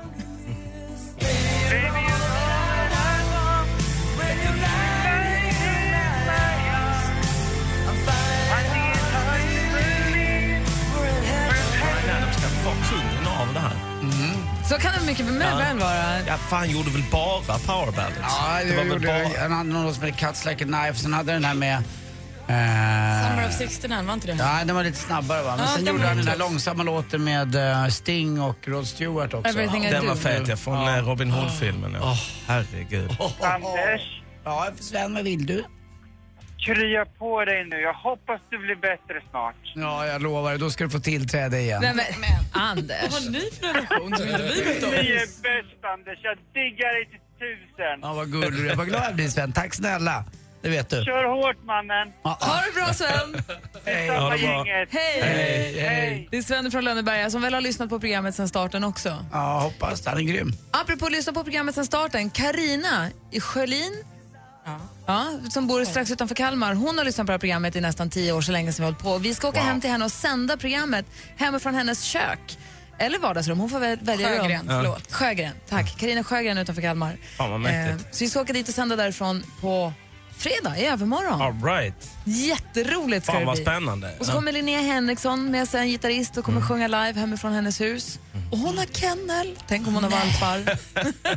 Baby, 1.70 2.27
det 13.60 13.68
här. 13.68 14.64
Så 14.68 14.74
kan 14.74 14.92
det 15.00 15.06
mycket 15.06 15.26
väl 15.26 15.38
väl 15.38 15.78
vara. 15.78 16.20
Ja, 16.26 16.36
fan, 16.36 16.58
han 16.58 16.70
gjorde 16.70 16.90
väl 16.90 17.02
bara 17.10 17.58
power 17.58 17.92
ballads? 17.92 18.18
Ja, 18.22 18.58
det 18.64 18.76
var 18.76 18.84
väl 18.84 18.88
gjorde, 18.92 19.06
bara... 19.06 19.42
han 19.42 19.52
hade 19.52 19.70
någon 19.70 19.94
som 19.94 20.02
hette 20.02 20.18
Cuts 20.18 20.44
Like 20.44 20.64
a 20.64 20.66
Knife, 20.66 20.94
sen 20.98 21.12
hade 21.12 21.32
den 21.32 21.44
här 21.44 21.54
med... 21.54 21.74
eh, 21.74 23.28
Summer 23.30 23.46
of 23.48 23.54
69, 23.58 24.02
var 24.06 24.14
inte 24.14 24.26
det? 24.26 24.32
Ja, 24.38 24.60
den 24.64 24.76
var 24.76 24.84
lite 24.84 24.98
snabbare 24.98 25.42
va. 25.42 25.50
Men 25.56 25.64
Ja, 25.66 25.72
sen 25.74 25.84
den 25.84 25.94
gjorde 25.94 26.02
var 26.02 26.08
han 26.08 26.16
den 26.16 26.26
där 26.26 26.36
långsamma 26.36 26.82
låten 26.82 27.24
med 27.24 27.54
eh, 27.54 27.86
Sting 27.88 28.40
och 28.42 28.56
Rod 28.68 28.86
Stewart 28.86 29.34
också. 29.34 29.48
Everything 29.48 29.84
I 29.84 29.90
Den 29.90 30.02
do. 30.02 30.08
var 30.08 30.16
fet, 30.16 30.48
ja. 30.48 30.56
Från 30.56 30.88
eh, 30.88 31.06
Robin 31.06 31.30
Hood-filmen. 31.30 31.96
Ja. 32.00 32.16
Herregud. 32.46 33.16
Anders, 33.40 34.22
Ja, 34.44 34.68
Sven, 34.80 35.14
vad 35.14 35.24
vill 35.24 35.46
du? 35.46 35.64
Krya 36.66 37.04
på 37.18 37.44
dig 37.44 37.64
nu. 37.64 37.80
Jag 37.80 37.94
hoppas 37.94 38.40
du 38.50 38.58
blir 38.58 38.76
bättre 38.76 39.20
snart. 39.30 39.54
Ja, 39.74 40.06
jag 40.06 40.22
lovar. 40.22 40.58
Då 40.58 40.70
ska 40.70 40.84
du 40.84 40.90
få 40.90 41.00
tillträde 41.00 41.60
igen. 41.60 41.80
Nej, 41.82 41.94
men, 41.94 42.62
Anders. 42.62 43.02
Vad 43.02 43.22
har 43.22 43.30
ni 43.30 43.50
för 43.60 43.66
relation 43.66 44.16
som 44.16 44.28
inte 44.28 44.42
vi 44.42 44.62
vet 44.62 44.82
Ni 44.82 45.10
är 45.12 45.26
bäst 45.26 45.84
Anders. 45.94 46.18
Jag 46.22 46.36
diggar 46.54 46.94
dig 46.94 47.04
till 47.10 47.20
tusen. 47.38 47.98
Ja, 48.02 48.12
vad 48.12 48.32
gullig 48.32 48.52
du 48.52 48.70
är. 48.70 48.76
Vad 48.76 48.86
glad 48.86 49.04
jag 49.04 49.14
blir 49.14 49.28
Sven. 49.28 49.52
Tack 49.52 49.74
snälla. 49.74 50.24
Det 50.62 50.68
vet 50.68 50.90
du. 50.90 51.04
Kör 51.04 51.24
hårt 51.24 51.64
mannen. 51.64 52.12
Ja, 52.22 52.38
ja. 52.40 52.46
Ha 52.46 52.62
det 52.66 52.72
bra 52.74 52.94
Sven! 52.94 53.42
Samma 54.08 54.20
Ha 54.20 54.30
det 54.30 54.38
bra. 54.38 54.64
Hej! 54.64 54.86
Hej, 54.90 55.80
hej. 55.80 56.28
Det 56.30 56.36
är 56.36 56.42
Sven 56.42 56.70
från 56.70 56.84
Lönneberga 56.84 57.30
som 57.30 57.42
väl 57.42 57.54
har 57.54 57.60
lyssnat 57.60 57.88
på 57.88 58.00
programmet 58.00 58.34
sedan 58.34 58.48
starten 58.48 58.84
också. 58.84 59.24
Ja, 59.32 59.60
hoppas. 59.60 60.06
Han 60.06 60.18
är 60.18 60.22
grym. 60.22 60.52
Apropå 60.70 61.06
att 61.06 61.12
lyssna 61.12 61.32
på 61.32 61.44
programmet 61.44 61.74
sedan 61.74 61.86
starten, 61.86 62.30
Karina 62.30 63.10
i 63.32 63.40
Sjölin 63.40 64.04
Ja, 65.06 65.26
som 65.50 65.66
bor 65.66 65.84
strax 65.84 66.10
utanför 66.10 66.34
Kalmar. 66.34 66.74
Hon 66.74 66.98
har 66.98 67.04
lyssnat 67.04 67.26
på 67.26 67.30
det 67.30 67.32
här 67.34 67.38
programmet 67.38 67.76
i 67.76 67.80
nästan 67.80 68.10
tio 68.10 68.32
år, 68.32 68.40
så 68.40 68.52
länge 68.52 68.72
som 68.72 68.82
vi 68.82 68.86
hållit 68.86 69.02
på. 69.02 69.18
Vi 69.18 69.34
ska 69.34 69.48
åka 69.48 69.60
hem 69.60 69.80
till 69.80 69.90
henne 69.90 70.04
och 70.04 70.12
sända 70.12 70.56
programmet 70.56 71.06
hemifrån 71.36 71.74
hennes 71.74 72.02
kök. 72.02 72.58
Eller 72.98 73.18
vardagsrum, 73.18 73.58
hon 73.58 73.70
får 73.70 73.80
väl 73.80 73.98
välja 74.02 74.28
Sjögren, 74.28 74.60
rum. 74.60 74.66
förlåt. 74.68 75.12
Sjögren, 75.12 75.52
tack. 75.68 75.96
Karina 75.98 76.24
Sjögren 76.24 76.58
utanför 76.58 76.82
Kalmar. 76.82 77.16
Fan, 77.36 77.50
vad 77.50 77.60
mäktigt. 77.60 78.14
så 78.16 78.24
vi 78.24 78.30
ska 78.30 78.40
åka 78.40 78.52
dit 78.52 78.68
och 78.68 78.74
sända 78.74 78.96
därifrån 78.96 79.44
på 79.60 79.92
fredag, 80.36 80.78
i 80.78 80.86
övermorgon. 80.86 81.42
All 81.42 81.62
right. 81.64 82.10
Jätteroligt 82.24 83.24
ska 83.24 83.32
Fan 83.32 83.46
det 83.46 83.52
bli. 83.52 83.62
spännande. 83.62 84.10
Och 84.18 84.26
så 84.26 84.32
kommer 84.32 84.52
Linnea 84.52 84.80
Henriksson 84.80 85.50
med 85.50 85.68
sig, 85.68 85.80
en 85.80 85.86
gitarrist, 85.88 86.36
och 86.36 86.44
kommer 86.44 86.60
sjunga 86.60 86.86
live 86.86 87.20
hemifrån 87.20 87.52
hennes 87.52 87.80
hus. 87.80 88.18
Och 88.52 88.58
hon 88.58 88.78
har 88.78 88.84
kennel. 88.84 89.58
Tänk 89.68 89.86
om 89.88 89.94
hon 89.94 90.04
har 90.04 90.10
valpar. 90.10 90.78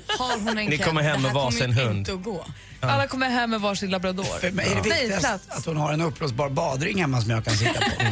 Har 0.20 0.40
hon 0.40 0.48
en 0.48 0.56
Ni 0.56 0.64
kennel? 0.64 0.80
kommer 0.88 1.02
hem 1.02 1.22
Det 1.22 1.28
här 1.28 1.34
med 1.34 1.34
varsin 1.34 1.60
kommer 1.60 1.82
ju 1.82 1.88
hund. 1.88 1.98
inte 1.98 2.14
att 2.14 2.24
gå. 2.24 2.46
Alla 2.82 3.08
kommer 3.08 3.30
hem 3.30 3.50
med 3.50 3.62
varsin 3.62 3.90
labrador. 3.90 4.24
För 4.40 4.52
mig 4.52 4.66
är 4.72 4.76
det 4.76 4.82
Nej, 4.90 5.00
viktigast 5.00 5.20
plats. 5.22 5.48
att 5.50 5.66
hon 5.66 5.78
har 5.78 5.94
en 5.94 6.02
uppblåsbar 6.02 6.50
badring 6.50 7.02
hemma 7.02 7.22
som 7.22 7.32
jag 7.32 7.46
kan 7.46 7.54
sitta 7.58 7.74
på. 7.80 8.06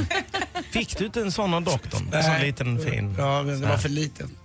Fick 0.72 0.98
du 0.98 1.06
inte 1.06 1.22
en 1.22 1.32
sån 1.32 1.54
av 1.54 1.62
doktorn? 1.64 2.10
En 2.14 2.24
sån 2.24 2.32
Nej. 2.32 2.46
liten 2.46 2.80
fin. 2.86 3.16
Ja, 3.18 3.44
men 3.44 3.62
det 3.62 3.68
var 3.68 3.78
för 3.78 3.90
liten. 3.90 4.36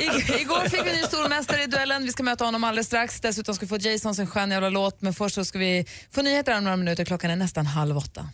I, 0.00 0.40
igår 0.40 0.68
fick 0.68 0.86
vi 0.86 0.92
ny 0.96 1.02
stormästare 1.02 1.62
i 1.62 1.66
duellen. 1.66 2.04
Vi 2.04 2.12
ska 2.12 2.22
möta 2.22 2.44
honom 2.44 2.64
alldeles 2.64 2.86
strax. 2.86 3.20
Dessutom 3.20 3.54
ska 3.54 3.66
vi 3.66 3.68
få 3.68 3.78
Jasons 3.78 4.18
en 4.18 4.26
skön 4.26 4.50
jävla 4.50 4.68
låt. 4.68 5.02
Men 5.02 5.14
först 5.14 5.34
så 5.34 5.44
ska 5.44 5.58
vi 5.58 5.86
få 6.14 6.22
nyheter 6.22 6.58
om 6.58 6.64
några 6.64 6.76
minuter. 6.76 7.04
Klockan 7.04 7.30
är 7.30 7.36
nästan 7.36 7.66
halv 7.66 7.96
åtta. 7.98 8.28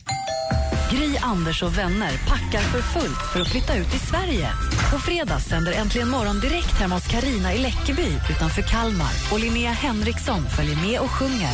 Gry, 0.90 1.16
Anders 1.22 1.62
och 1.62 1.78
vänner 1.78 2.12
packar 2.28 2.60
för 2.62 2.82
fullt 2.82 3.32
för 3.32 3.40
att 3.40 3.48
flytta 3.48 3.76
ut 3.76 3.94
i 3.94 3.98
Sverige. 3.98 4.48
På 4.92 4.98
fredag 4.98 5.40
sänder 5.40 5.72
Äntligen 5.72 6.08
morgon 6.08 6.40
direkt 6.40 6.72
hemma 6.72 6.94
hos 6.94 7.06
Karina 7.06 7.54
i 7.54 7.58
Läckeby 7.58 8.06
utanför 8.30 8.62
Kalmar. 8.62 9.32
Och 9.32 9.40
Linnea 9.40 9.70
Henriksson 9.70 10.42
följer 10.56 10.76
med 10.76 11.00
och 11.00 11.10
sjunger. 11.10 11.52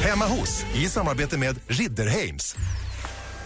Hemma 0.00 0.24
hos, 0.24 0.64
i 0.74 0.88
samarbete 0.88 1.38
med 1.38 1.60
Ridderheims. 1.66 2.56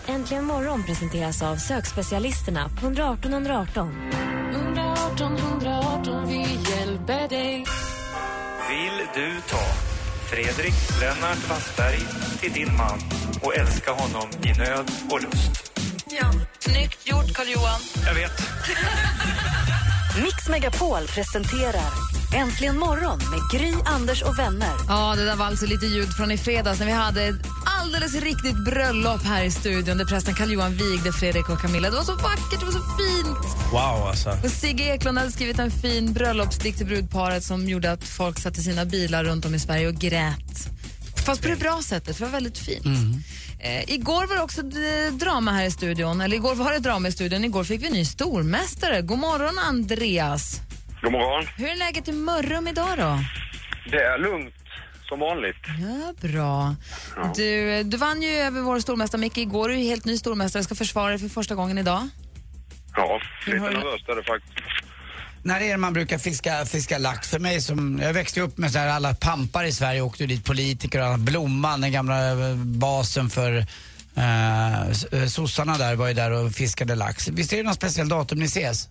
Äntligen 0.06 0.44
morgon 0.44 0.82
presenteras 0.82 1.42
av 1.42 1.56
sökspecialisterna 1.56 2.68
på 2.68 2.86
118 2.86 3.32
118. 3.32 4.10
118 4.52 5.36
118, 5.36 6.28
vi 6.28 6.38
hjälper 6.70 7.28
dig. 7.28 7.64
Vill 8.68 9.06
du 9.14 9.40
ta 9.48 9.64
Fredrik 10.30 10.74
Lennart 11.00 11.48
Wassberg 11.48 12.00
till 12.40 12.52
din 12.52 12.76
man 12.76 13.00
och 13.42 13.56
älska 13.56 13.92
honom 13.92 14.28
i 14.42 14.58
nöd 14.58 14.90
och 15.10 15.22
lust? 15.22 15.77
Ja. 16.10 16.32
Snyggt 16.58 17.08
gjort, 17.08 17.32
Carl-Johan. 17.34 17.80
Jag 18.06 18.14
vet. 18.14 18.42
Mix 20.22 20.48
Megapol 20.48 21.06
presenterar 21.06 22.08
Äntligen 22.34 22.78
morgon 22.78 23.18
med 23.18 23.60
Gry, 23.60 23.74
Anders 23.84 24.22
och 24.22 24.38
vänner. 24.38 24.72
Ja, 24.88 25.14
det 25.16 25.24
där 25.24 25.36
var 25.36 25.46
alltså 25.46 25.66
lite 25.66 25.86
ljud 25.86 26.08
från 26.16 26.30
i 26.30 26.38
fredags 26.38 26.78
när 26.78 26.86
vi 26.86 26.92
hade 26.92 27.22
ett 27.22 27.36
alldeles 27.64 28.14
riktigt 28.14 28.64
bröllop 28.64 29.22
här 29.22 29.44
i 29.44 29.50
studion 29.50 29.98
där 29.98 30.04
prästen 30.04 30.34
Carl-Johan 30.34 30.72
vigde 30.72 31.12
Fredrik 31.12 31.48
och 31.48 31.60
Camilla. 31.60 31.90
Det 31.90 31.96
var 31.96 32.04
så 32.04 32.14
vackert, 32.14 32.60
det 32.60 32.64
var 32.64 32.72
så 32.72 32.78
fint. 32.78 33.72
Wow 33.72 34.08
alltså. 34.08 34.30
Och 34.44 34.50
Sigge 34.50 34.84
Eklund 34.84 35.18
hade 35.18 35.32
skrivit 35.32 35.58
en 35.58 35.70
fin 35.70 36.12
bröllopsdikt 36.12 36.78
till 36.78 36.86
brudparet 36.86 37.44
som 37.44 37.68
gjorde 37.68 37.92
att 37.92 38.04
folk 38.04 38.38
satte 38.38 38.60
sina 38.60 38.84
bilar 38.84 39.24
runt 39.24 39.44
om 39.44 39.54
i 39.54 39.58
Sverige 39.58 39.88
och 39.88 39.94
grät. 39.94 40.77
Fast 41.28 41.42
på 41.42 41.48
det 41.48 41.56
bra 41.56 41.82
sättet, 41.82 42.18
det 42.18 42.24
var 42.24 42.30
väldigt 42.30 42.58
fint. 42.58 42.86
Eh, 43.60 43.90
igår 43.94 44.26
var 44.26 44.36
det 44.36 44.42
också 44.42 44.62
d- 44.62 45.10
drama 45.10 45.52
här 45.52 45.64
i 45.64 45.70
studion, 45.70 46.20
eller 46.20 46.36
igår 46.36 46.54
var 46.54 46.72
det 46.72 46.78
drama 46.78 47.08
i 47.08 47.12
studion, 47.12 47.44
igår 47.44 47.64
fick 47.64 47.82
vi 47.82 47.86
en 47.86 47.92
ny 47.92 48.04
stormästare. 48.04 49.02
God 49.02 49.18
morgon 49.18 49.58
Andreas. 49.58 50.60
God 51.02 51.12
morgon. 51.12 51.46
Hur 51.56 51.68
är 51.68 51.76
läget 51.76 52.08
i 52.08 52.12
Mörrum 52.12 52.68
idag 52.68 52.88
då? 52.98 53.18
Det 53.90 53.96
är 54.02 54.18
lugnt 54.18 54.54
som 55.08 55.18
vanligt. 55.20 55.56
Ja, 55.80 56.28
bra. 56.28 56.76
Du, 57.36 57.82
du 57.82 57.96
vann 57.96 58.22
ju 58.22 58.28
över 58.28 58.60
vår 58.60 58.80
stormästare 58.80 59.20
Micke 59.20 59.38
igår. 59.38 59.68
Du 59.68 59.74
är 59.74 59.78
helt 59.84 60.04
ny 60.04 60.16
stormästare, 60.16 60.62
ska 60.62 60.74
försvara 60.74 61.08
dig 61.10 61.18
för 61.18 61.28
första 61.28 61.54
gången 61.54 61.78
idag. 61.78 62.08
Ja, 62.96 63.20
lite 63.46 63.58
nervöst 63.58 64.08
är 64.08 64.16
det 64.16 64.22
faktiskt. 64.22 64.54
När 65.48 65.60
är 65.60 65.70
det 65.70 65.76
man 65.76 65.92
brukar 65.92 66.18
fiska, 66.18 66.64
fiska 66.66 66.98
lax? 66.98 67.30
För 67.30 67.38
mig 67.38 67.60
som, 67.60 67.98
jag 68.02 68.12
växte 68.12 68.40
upp 68.40 68.58
med 68.58 68.72
så 68.72 68.78
här, 68.78 68.88
alla 68.88 69.14
pampar 69.14 69.64
i 69.64 69.72
Sverige 69.72 70.00
åkte 70.00 70.26
dit 70.26 70.44
politiker 70.44 71.00
och 71.00 71.06
alla, 71.06 71.18
Blomman, 71.18 71.80
den 71.80 71.92
gamla 71.92 72.30
eh, 72.30 72.56
basen 72.56 73.30
för 73.30 73.52
eh, 74.16 74.88
eh, 74.88 75.26
sossarna 75.28 75.78
där 75.78 75.96
var 75.96 76.08
ju 76.08 76.14
där 76.14 76.30
och 76.30 76.52
fiskade 76.52 76.94
lax. 76.94 77.28
Visst 77.28 77.52
är 77.52 77.56
det 77.56 77.62
något 77.62 77.74
speciellt 77.74 78.10
datum 78.10 78.38
ni 78.38 78.44
ses? 78.44 78.88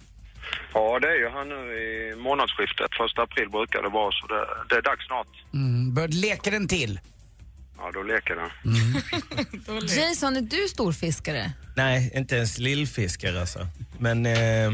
Ja, 0.73 0.99
det 0.99 1.07
är 1.07 1.19
ju 1.19 1.29
här 1.29 1.45
nu 1.45 1.55
i 1.55 2.15
månadsskiftet. 2.15 2.89
Första 2.97 3.21
april 3.21 3.49
brukar 3.49 3.81
det 3.81 3.89
vara, 3.89 4.11
så 4.11 4.27
det, 4.27 4.45
det 4.69 4.75
är 4.75 4.81
dags 4.81 5.05
snart. 5.05 5.27
Mm. 5.53 5.93
Bör, 5.93 6.07
leker 6.07 6.51
den 6.51 6.67
till? 6.67 6.99
Ja, 7.77 7.91
då 7.93 8.03
leker 8.03 8.35
den. 8.35 8.49
Jason, 10.09 10.37
är 10.37 10.41
du 10.41 10.67
storfiskare? 10.67 11.51
Nej, 11.75 12.11
inte 12.15 12.35
ens 12.35 12.57
lillfiskare 12.57 13.41
alltså. 13.41 13.67
Men 13.99 14.25
eh, 14.25 14.71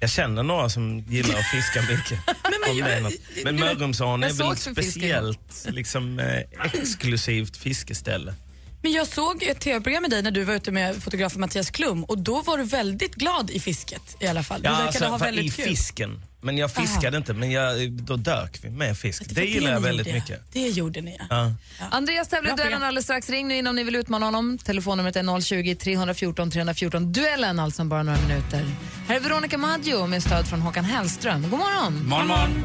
jag 0.00 0.10
känner 0.10 0.42
några 0.42 0.68
som 0.68 0.98
gillar 0.98 1.38
att 1.38 1.46
fiska 1.50 1.82
mycket. 1.82 2.18
Men 3.44 3.56
Mörrumsån 3.56 4.22
är 4.24 4.32
väl 4.32 4.52
ett 4.52 4.58
speciellt, 4.58 5.66
liksom, 5.68 6.18
eh, 6.18 6.38
exklusivt 6.74 7.56
fiskeställe. 7.56 8.34
Men 8.82 8.92
jag 8.92 9.06
såg 9.06 9.42
ett 9.42 9.60
tv-program 9.60 10.02
med 10.02 10.10
dig 10.10 10.22
när 10.22 10.30
du 10.30 10.44
var 10.44 10.54
ute 10.54 10.72
med 10.72 11.02
fotografen 11.02 11.40
Mattias 11.40 11.70
Klum 11.70 12.04
och 12.04 12.18
då 12.18 12.42
var 12.42 12.58
du 12.58 12.64
väldigt 12.64 13.14
glad 13.14 13.50
i 13.50 13.60
fisket 13.60 14.16
i 14.20 14.26
alla 14.26 14.42
fall. 14.42 14.62
Du 14.62 14.68
Ja, 14.68 14.72
verkade 14.72 14.88
alltså, 14.88 15.04
ha 15.04 15.18
väldigt 15.18 15.44
i 15.44 15.48
kul. 15.50 15.64
fisken. 15.64 16.22
Men 16.42 16.58
jag 16.58 16.70
fiskade 16.70 17.08
Aha. 17.08 17.16
inte, 17.16 17.34
men 17.34 17.50
jag, 17.50 17.92
då 17.92 18.16
dök 18.16 18.58
vi 18.64 18.70
med 18.70 18.98
fisk. 18.98 19.22
Det, 19.28 19.34
var 19.34 19.42
gillar 19.42 19.72
jag 19.72 19.82
ni 19.82 19.86
väldigt 19.88 20.06
gjorde. 20.06 20.18
mycket. 20.18 20.40
Det 20.52 20.68
gjorde 20.68 21.00
ni 21.00 21.16
ja. 21.18 21.26
Ja. 21.30 21.86
Andreas 21.90 22.28
tävlar 22.28 22.52
i 22.52 22.56
duellen 22.56 22.82
alldeles 22.82 23.04
strax. 23.04 23.30
Ring 23.30 23.48
nu 23.48 23.56
in 23.56 23.66
om 23.66 23.76
ni 23.76 23.84
vill 23.84 23.96
utmana 23.96 24.26
honom. 24.26 24.58
Telefonnumret 24.58 25.16
är 25.16 25.40
020 25.40 25.74
314 25.74 26.50
314. 26.50 27.12
Duellen 27.12 27.58
alltså 27.58 27.82
om 27.82 27.88
bara 27.88 28.02
några 28.02 28.18
minuter. 28.20 28.64
Här 29.08 29.16
är 29.16 29.20
Veronica 29.20 29.58
Maggio 29.58 30.06
med 30.06 30.22
stöd 30.22 30.46
från 30.46 30.60
Håkan 30.60 30.84
Hellström. 30.84 31.42
God 31.42 31.58
morgon! 31.58 32.08
Morgon, 32.08 32.26
morgon. 32.26 32.64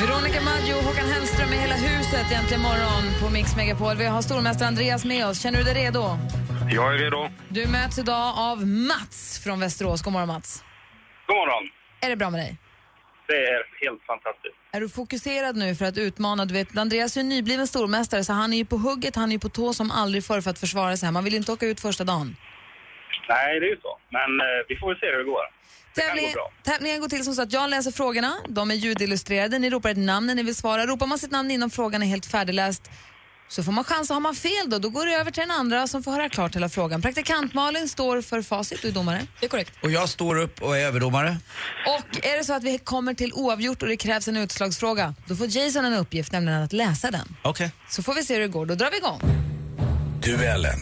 Veronica 0.00 0.40
Maggio 0.40 0.74
och 0.74 0.82
Håkan 0.84 1.08
Hellström 1.08 1.52
i 1.52 1.56
hela 1.56 1.74
huset 1.74 2.26
egentligen 2.30 2.62
morgon 2.62 3.04
på 3.20 3.30
Mix 3.30 3.56
Megapol. 3.56 3.96
Vi 3.96 4.04
har 4.06 4.22
stormästare 4.22 4.68
Andreas 4.68 5.04
med 5.04 5.26
oss. 5.26 5.40
Känner 5.40 5.58
du 5.58 5.64
dig 5.64 5.74
redo? 5.74 6.18
Jag 6.70 6.94
är 6.94 6.98
redo. 6.98 7.28
Du 7.48 7.66
möts 7.66 7.98
idag 7.98 8.34
av 8.36 8.66
Mats 8.66 9.40
från 9.44 9.60
Västerås. 9.60 10.02
God 10.02 10.12
morgon 10.12 10.28
Mats. 10.28 10.64
God 11.26 11.36
morgon. 11.36 11.70
Är 12.00 12.08
det 12.08 12.16
bra 12.16 12.30
med 12.30 12.40
dig? 12.40 12.58
Det 13.28 13.34
är 13.34 13.86
helt 13.86 14.02
fantastiskt. 14.06 14.54
Är 14.72 14.80
du 14.80 14.88
fokuserad 14.88 15.56
nu 15.56 15.74
för 15.74 15.84
att 15.84 15.98
utmana? 15.98 16.44
Du 16.44 16.54
vet, 16.54 16.78
Andreas 16.78 17.16
är 17.16 17.20
ju 17.20 17.26
nybliven 17.26 17.66
stormästare 17.66 18.24
så 18.24 18.32
han 18.32 18.52
är 18.52 18.56
ju 18.56 18.64
på 18.64 18.76
hugget, 18.76 19.16
han 19.16 19.28
är 19.28 19.32
ju 19.32 19.38
på 19.38 19.48
tå 19.48 19.72
som 19.72 19.90
aldrig 19.90 20.24
förr 20.24 20.40
för 20.40 20.50
att 20.50 20.58
försvara 20.58 20.96
sig. 20.96 21.10
Man 21.12 21.24
vill 21.24 21.34
inte 21.34 21.52
åka 21.52 21.66
ut 21.66 21.80
första 21.80 22.04
dagen. 22.04 22.36
Nej, 23.28 23.60
det 23.60 23.66
är 23.66 23.70
ju 23.70 23.80
så. 23.80 23.98
Men 24.10 24.40
eh, 24.40 24.46
vi 24.68 24.76
får 24.76 24.88
väl 24.88 24.98
se 24.98 25.06
hur 25.06 25.18
det 25.18 25.24
går. 25.24 25.44
Det 25.94 26.00
kan 26.00 26.16
gå 26.16 26.32
bra. 26.32 26.52
tävlingen 26.62 27.00
går 27.00 27.08
till 27.08 27.24
som 27.24 27.34
så 27.34 27.42
att 27.42 27.52
jag 27.52 27.70
läser 27.70 27.90
frågorna, 27.90 28.32
de 28.48 28.70
är 28.70 28.74
ljudillustrerade, 28.74 29.58
ni 29.58 29.70
ropar 29.70 29.90
ett 29.90 29.96
namn 29.96 30.26
när 30.26 30.34
ni 30.34 30.42
vill 30.42 30.54
svara. 30.54 30.86
Ropar 30.86 31.06
man 31.06 31.18
sitt 31.18 31.30
namn 31.30 31.50
innan 31.50 31.70
frågan 31.70 32.02
är 32.02 32.06
helt 32.06 32.26
färdigläst 32.26 32.90
så 33.48 33.62
får 33.62 33.72
man 33.72 33.84
chans, 33.84 34.10
har 34.10 34.20
man 34.20 34.34
fel 34.34 34.70
då, 34.70 34.78
då 34.78 34.88
går 34.88 35.06
det 35.06 35.12
över 35.12 35.30
till 35.30 35.40
den 35.40 35.50
andra 35.50 35.86
som 35.86 36.02
får 36.02 36.12
höra 36.12 36.28
klart 36.28 36.56
hela 36.56 36.68
frågan. 36.68 37.02
Praktikant 37.02 37.54
Malin 37.54 37.88
står 37.88 38.20
för 38.20 38.42
facit, 38.42 38.82
du 38.82 38.88
är 38.88 38.92
domare. 38.92 39.26
Det 39.40 39.46
är 39.46 39.50
korrekt. 39.50 39.72
Och 39.82 39.90
jag 39.90 40.08
står 40.08 40.38
upp 40.38 40.62
och 40.62 40.78
är 40.78 40.86
överdomare. 40.86 41.36
Och 41.86 42.24
är 42.24 42.38
det 42.38 42.44
så 42.44 42.52
att 42.52 42.62
vi 42.62 42.78
kommer 42.78 43.14
till 43.14 43.32
oavgjort 43.32 43.82
och 43.82 43.88
det 43.88 43.96
krävs 43.96 44.28
en 44.28 44.36
utslagsfråga, 44.36 45.14
då 45.26 45.36
får 45.36 45.56
Jason 45.56 45.84
en 45.84 45.94
uppgift, 45.94 46.32
nämligen 46.32 46.62
att 46.62 46.72
läsa 46.72 47.10
den. 47.10 47.36
Okej. 47.42 47.70
Så 47.90 48.02
får 48.02 48.14
vi 48.14 48.24
se 48.24 48.34
hur 48.34 48.40
det 48.40 48.48
går, 48.48 48.66
då 48.66 48.74
drar 48.74 48.90
vi 48.90 48.96
igång. 48.96 49.20
Duellen. 50.22 50.80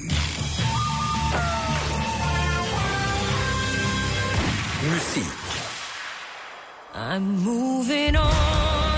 Musik. 4.91 5.25
I'm 6.95 7.21
moving 7.21 8.17
on 8.17 8.92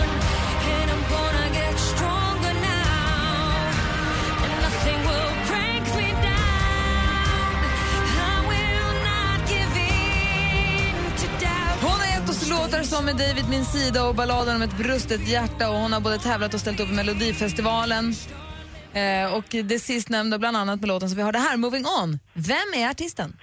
låtar 12.51 12.83
som 12.83 13.05
Med 13.05 13.17
David 13.17 13.49
min 13.51 13.65
sida 13.65 14.05
och 14.05 14.15
balladen 14.15 14.57
om 14.57 14.63
ett 14.63 14.79
brustet 14.79 15.29
hjärta 15.29 15.71
och 15.71 15.77
hon 15.77 15.93
har 15.93 16.01
både 16.01 16.19
tävlat 16.19 16.55
och 16.55 16.61
ställt 16.61 16.81
upp 16.81 16.89
i 16.89 16.93
Melodifestivalen. 16.93 18.13
Eh, 18.95 19.35
och 19.35 19.45
det 19.65 19.79
sistnämnda 19.79 20.39
bland 20.39 20.57
annat 20.57 20.81
med 20.81 20.89
låten 20.89 21.09
som 21.09 21.17
vi 21.17 21.23
hörde 21.23 21.39
här, 21.39 21.57
Moving 21.57 21.87
On. 21.87 22.19
Vem 22.33 22.69
är 22.77 22.91
artisten? 22.91 23.37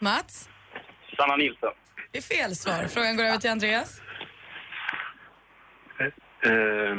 Mats? 0.00 0.48
Sanna 1.16 1.36
Nilsson. 1.36 1.72
Det 2.12 2.18
är 2.18 2.22
fel 2.22 2.56
svar. 2.56 2.86
Frågan 2.88 3.16
går 3.16 3.24
över 3.24 3.38
till 3.38 3.50
Andreas. 3.50 4.00
Eh, 6.44 6.98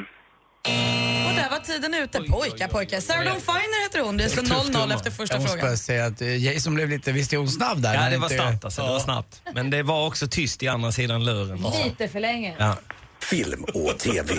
Och 1.28 1.32
där 1.34 1.50
var 1.50 1.58
tiden 1.58 1.94
ute. 1.94 2.20
Pojkar, 2.22 2.68
pojkar. 2.68 3.00
Sarah 3.00 3.24
Dawn 3.24 3.40
Finer 3.40 3.82
heter 3.82 4.00
hon. 4.00 4.16
Det 4.16 4.28
står 4.28 4.42
0-0 4.42 4.94
efter 4.94 5.10
första 5.10 5.34
Jag 5.34 5.42
måste 5.42 5.56
frågan. 5.56 5.70
bara 5.70 5.76
säga 5.76 6.06
att 6.06 6.20
eh, 6.20 6.36
Jason 6.44 6.74
blev 6.74 6.88
lite, 6.90 7.12
visst 7.12 7.32
är 7.32 7.36
hon 7.36 7.48
snabb 7.48 7.82
där? 7.82 7.94
Ja, 7.94 8.10
det 8.10 8.18
var 8.18 8.32
inte- 8.32 8.36
snabbt 8.44 8.64
alltså. 8.64 8.82
Det 8.82 8.88
var 8.88 9.00
snabbt. 9.00 9.42
Men 9.54 9.70
det 9.70 9.82
var 9.82 10.06
också 10.06 10.26
tyst 10.28 10.62
i 10.62 10.68
andra 10.68 10.92
sidan 10.92 11.24
luren. 11.24 11.64
Lite 11.84 12.08
för 12.08 12.20
länge. 12.20 12.54
Ja. 12.58 12.76
Film 13.20 13.64
och 13.74 13.98
TV. 13.98 14.34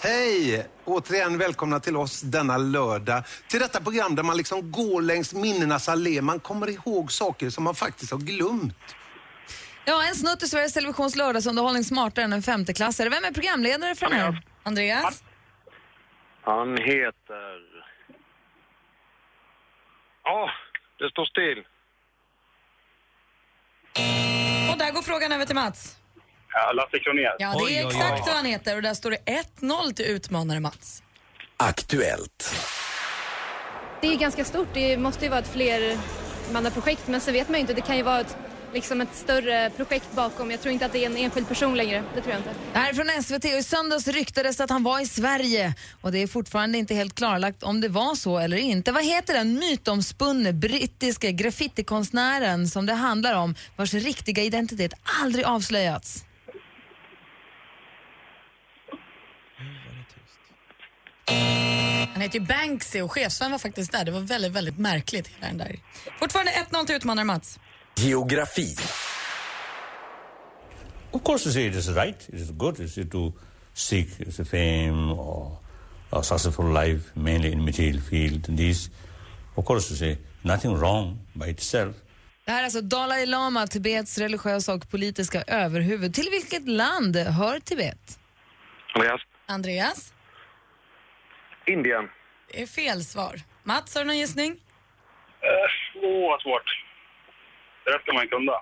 Hej! 0.00 0.66
Återigen 0.84 1.38
välkomna 1.38 1.80
till 1.80 1.96
oss 1.96 2.20
denna 2.20 2.56
lördag. 2.58 3.22
Till 3.48 3.60
detta 3.60 3.80
program 3.80 4.14
där 4.14 4.22
man 4.22 4.36
liksom 4.36 4.72
går 4.72 5.02
längs 5.02 5.34
minnenas 5.34 5.88
allé. 5.88 6.22
Man 6.22 6.40
kommer 6.40 6.70
ihåg 6.70 7.12
saker 7.12 7.50
som 7.50 7.64
man 7.64 7.74
faktiskt 7.74 8.12
har 8.12 8.18
glömt. 8.18 8.74
Ja, 9.84 10.04
en 10.08 10.14
snutt 10.14 10.42
i 10.42 10.48
Sveriges 10.48 10.72
Televisions 10.72 11.16
lördagsunderhållning 11.16 11.84
smartare 11.84 12.24
än 12.24 12.32
en 12.32 12.42
femteklassare. 12.42 13.08
Vem 13.08 13.24
är 13.24 13.30
programledare 13.30 13.88
här 13.88 14.42
Andreas? 14.62 15.24
Han 16.42 16.78
heter... 16.78 17.58
Ja, 20.24 20.50
det 20.98 21.10
står 21.10 21.24
still. 21.24 21.64
Och 24.72 24.78
där 24.78 24.92
går 24.92 25.02
frågan 25.02 25.32
över 25.32 25.44
till 25.44 25.54
Mats. 25.54 25.96
Ja, 26.52 26.72
Lasse 26.72 26.98
Kronér. 26.98 27.36
Ja, 27.38 27.64
det 27.66 27.78
är 27.78 27.86
exakt 27.86 28.24
så 28.24 28.30
han 28.32 28.44
heter 28.44 28.76
och 28.76 28.82
där 28.82 28.94
står 28.94 29.10
det 29.10 29.18
1-0 29.60 29.92
till 29.94 30.06
utmanare 30.06 30.60
Mats. 30.60 31.02
Aktuellt. 31.56 32.54
Det 34.00 34.06
är 34.06 34.18
ganska 34.18 34.44
stort. 34.44 34.68
Det 34.74 34.96
måste 34.96 35.24
ju 35.24 35.30
vara 35.30 35.40
ett 35.40 35.52
flermannaprojekt 35.52 37.08
men 37.08 37.20
sen 37.20 37.34
vet 37.34 37.48
man 37.48 37.54
ju 37.54 37.60
inte. 37.60 37.74
Det 37.74 37.80
kan 37.80 37.96
ju 37.96 38.02
vara 38.02 38.20
ett, 38.20 38.36
liksom 38.74 39.00
ett 39.00 39.14
större 39.14 39.70
projekt 39.70 40.12
bakom. 40.12 40.50
Jag 40.50 40.60
tror 40.60 40.72
inte 40.72 40.86
att 40.86 40.92
det 40.92 41.04
är 41.04 41.06
en 41.06 41.16
enskild 41.16 41.48
person 41.48 41.76
längre. 41.76 42.04
Det 42.14 42.20
tror 42.20 42.32
jag 42.32 42.40
inte. 42.40 42.54
Det 42.72 42.78
här 42.78 42.90
är 42.90 42.94
från 42.94 43.22
SVT 43.22 43.44
och 43.44 43.58
i 43.58 43.62
söndags 43.62 44.08
ryktades 44.08 44.60
att 44.60 44.70
han 44.70 44.82
var 44.82 45.00
i 45.00 45.06
Sverige 45.06 45.74
och 46.00 46.12
det 46.12 46.18
är 46.18 46.26
fortfarande 46.26 46.78
inte 46.78 46.94
helt 46.94 47.14
klarlagt 47.14 47.62
om 47.62 47.80
det 47.80 47.88
var 47.88 48.14
så 48.14 48.38
eller 48.38 48.56
inte. 48.56 48.92
Vad 48.92 49.04
heter 49.04 49.34
den 49.34 49.54
mytomspunne 49.54 50.52
brittiska 50.52 51.30
graffitikonstnären 51.30 52.68
som 52.68 52.86
det 52.86 52.94
handlar 52.94 53.34
om 53.34 53.54
vars 53.76 53.94
riktiga 53.94 54.42
identitet 54.42 54.92
aldrig 55.22 55.44
avslöjats? 55.44 56.24
Han 62.12 62.22
heter 62.22 62.38
ju 62.38 62.46
Banksy 62.46 63.00
och 63.02 63.12
chefsvän 63.12 63.50
var 63.50 63.58
faktiskt 63.58 63.92
där. 63.92 64.04
Det 64.04 64.10
var 64.10 64.20
väldigt, 64.20 64.52
väldigt 64.52 64.78
märkligt 64.78 65.28
hela 65.28 65.46
den 65.46 65.58
där. 65.58 65.78
Fortfarande 66.18 66.52
1-0 66.70 66.86
till 66.86 66.96
utmanare 66.96 67.24
Mats. 67.24 67.58
Geografi. 67.94 68.74
Of 71.12 71.22
course, 71.22 71.46
you 71.46 71.52
say 71.52 71.66
it 71.66 71.74
is 71.74 71.88
right. 71.92 72.28
It 72.28 72.34
is 72.40 72.50
good. 72.50 72.80
It 72.80 72.96
is 72.98 73.08
to 73.10 73.32
seek 73.74 74.08
the 74.36 74.44
fame 74.44 75.12
or 75.12 75.58
a 76.12 76.22
successful 76.22 76.64
life, 76.72 77.10
mainly 77.14 77.52
in 77.52 77.64
material 77.64 78.00
field. 78.00 78.44
These, 78.56 78.90
of 79.56 79.64
course, 79.64 79.90
you 79.90 79.96
say 79.96 80.18
nothing 80.42 80.74
wrong 80.76 81.18
by 81.34 81.48
itself. 81.50 81.96
Det 82.44 82.52
här 82.52 82.60
är 82.60 82.64
alltså 82.64 82.80
Dalai 82.80 83.26
Lama, 83.26 83.66
Tibets 83.66 84.18
religiösa 84.18 84.74
och 84.74 84.90
politiska 84.90 85.42
överhuvud. 85.46 86.14
Till 86.14 86.28
vilket 86.30 86.68
land 86.68 87.16
hör 87.16 87.58
Tibet? 87.60 88.18
Andreas? 88.94 89.20
Andreas? 89.46 90.12
Indien. 91.66 92.08
Det 92.52 92.62
är 92.62 92.66
fel 92.66 93.04
svar. 93.04 93.40
Mats, 93.64 93.94
har 93.94 94.02
du 94.02 94.06
någon 94.06 94.18
gissning? 94.18 94.50
Uh, 94.52 96.04
Åh, 96.04 96.30
vad 96.30 96.40
svårt. 96.40 96.81
Det 97.84 97.90
där 97.90 97.98
ska 97.98 98.12
man 98.12 98.28
kunna. 98.28 98.52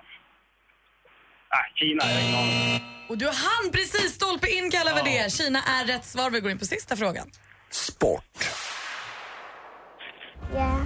Ah, 1.57 1.65
Kina, 1.75 2.03
jag 2.05 2.13
har 2.15 2.21
ingen 2.21 2.35
aning. 2.39 2.81
Och 3.09 3.17
du 3.17 3.25
hann 3.25 3.71
precis 3.71 4.13
stolpe 4.13 4.47
in 4.49 4.71
kallar 4.71 4.95
vi 4.95 5.01
det. 5.11 5.33
Kina 5.33 5.59
är 5.63 5.85
rätt 5.85 6.05
svar. 6.05 6.29
Vi 6.29 6.39
går 6.39 6.51
in 6.51 6.59
på 6.59 6.65
sista 6.65 6.95
frågan. 6.95 7.27
Sport. 7.69 8.23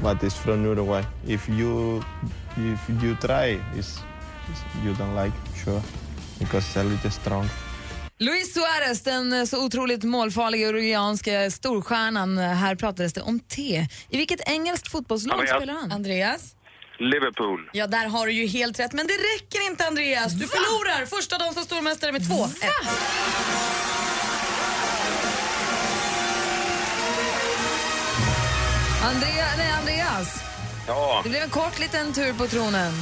but 0.03 0.23
it's 0.23 0.35
from 0.43 0.65
Uruguay. 0.65 1.03
If 1.27 1.49
you 1.49 2.03
if 2.57 3.03
you 3.03 3.15
try, 3.15 3.59
is 3.79 3.99
you 4.83 4.93
don't 4.93 5.15
like 5.23 5.33
sure 5.63 5.81
because 6.39 6.65
it's 6.67 6.79
a 6.79 6.83
little 6.83 7.11
strong. 7.11 7.49
Luis 8.17 8.53
Suarez, 8.53 9.01
den 9.03 9.33
eh, 9.33 9.45
så 9.45 9.65
otroligt 9.65 10.03
målfarliga 10.03 10.67
uruguayanska 10.67 11.51
storstjärnan. 11.51 12.37
Här 12.37 12.75
pratades 12.75 13.13
det 13.13 13.21
om 13.21 13.39
te. 13.39 13.87
I 14.09 14.17
vilket 14.17 14.49
engelskt 14.49 14.91
fotbollslag 14.91 15.39
Andreas. 15.39 15.57
spelar 15.57 15.73
han? 15.73 15.91
Andreas? 15.91 16.55
Liverpool. 16.99 17.69
Ja, 17.73 17.87
där 17.87 18.05
har 18.07 18.25
du 18.27 18.33
ju 18.33 18.47
helt 18.47 18.79
rätt. 18.79 18.93
Men 18.93 19.07
det 19.07 19.13
räcker 19.13 19.65
inte, 19.65 19.87
Andreas. 19.87 20.33
Du 20.33 20.47
förlorar 20.47 21.05
första 21.05 21.37
dagen 21.37 21.53
som 21.53 21.63
stormästare 21.63 22.11
med 22.11 22.21
2-1. 22.21 22.49
Andrea, 29.03 29.45
nej, 29.57 29.71
Andreas, 29.79 30.43
Ja, 30.87 31.21
det 31.23 31.29
blev 31.29 31.41
en 31.43 31.49
kort 31.49 31.79
liten 31.79 32.13
tur 32.13 32.33
på 32.33 32.47
tronen. 32.47 32.93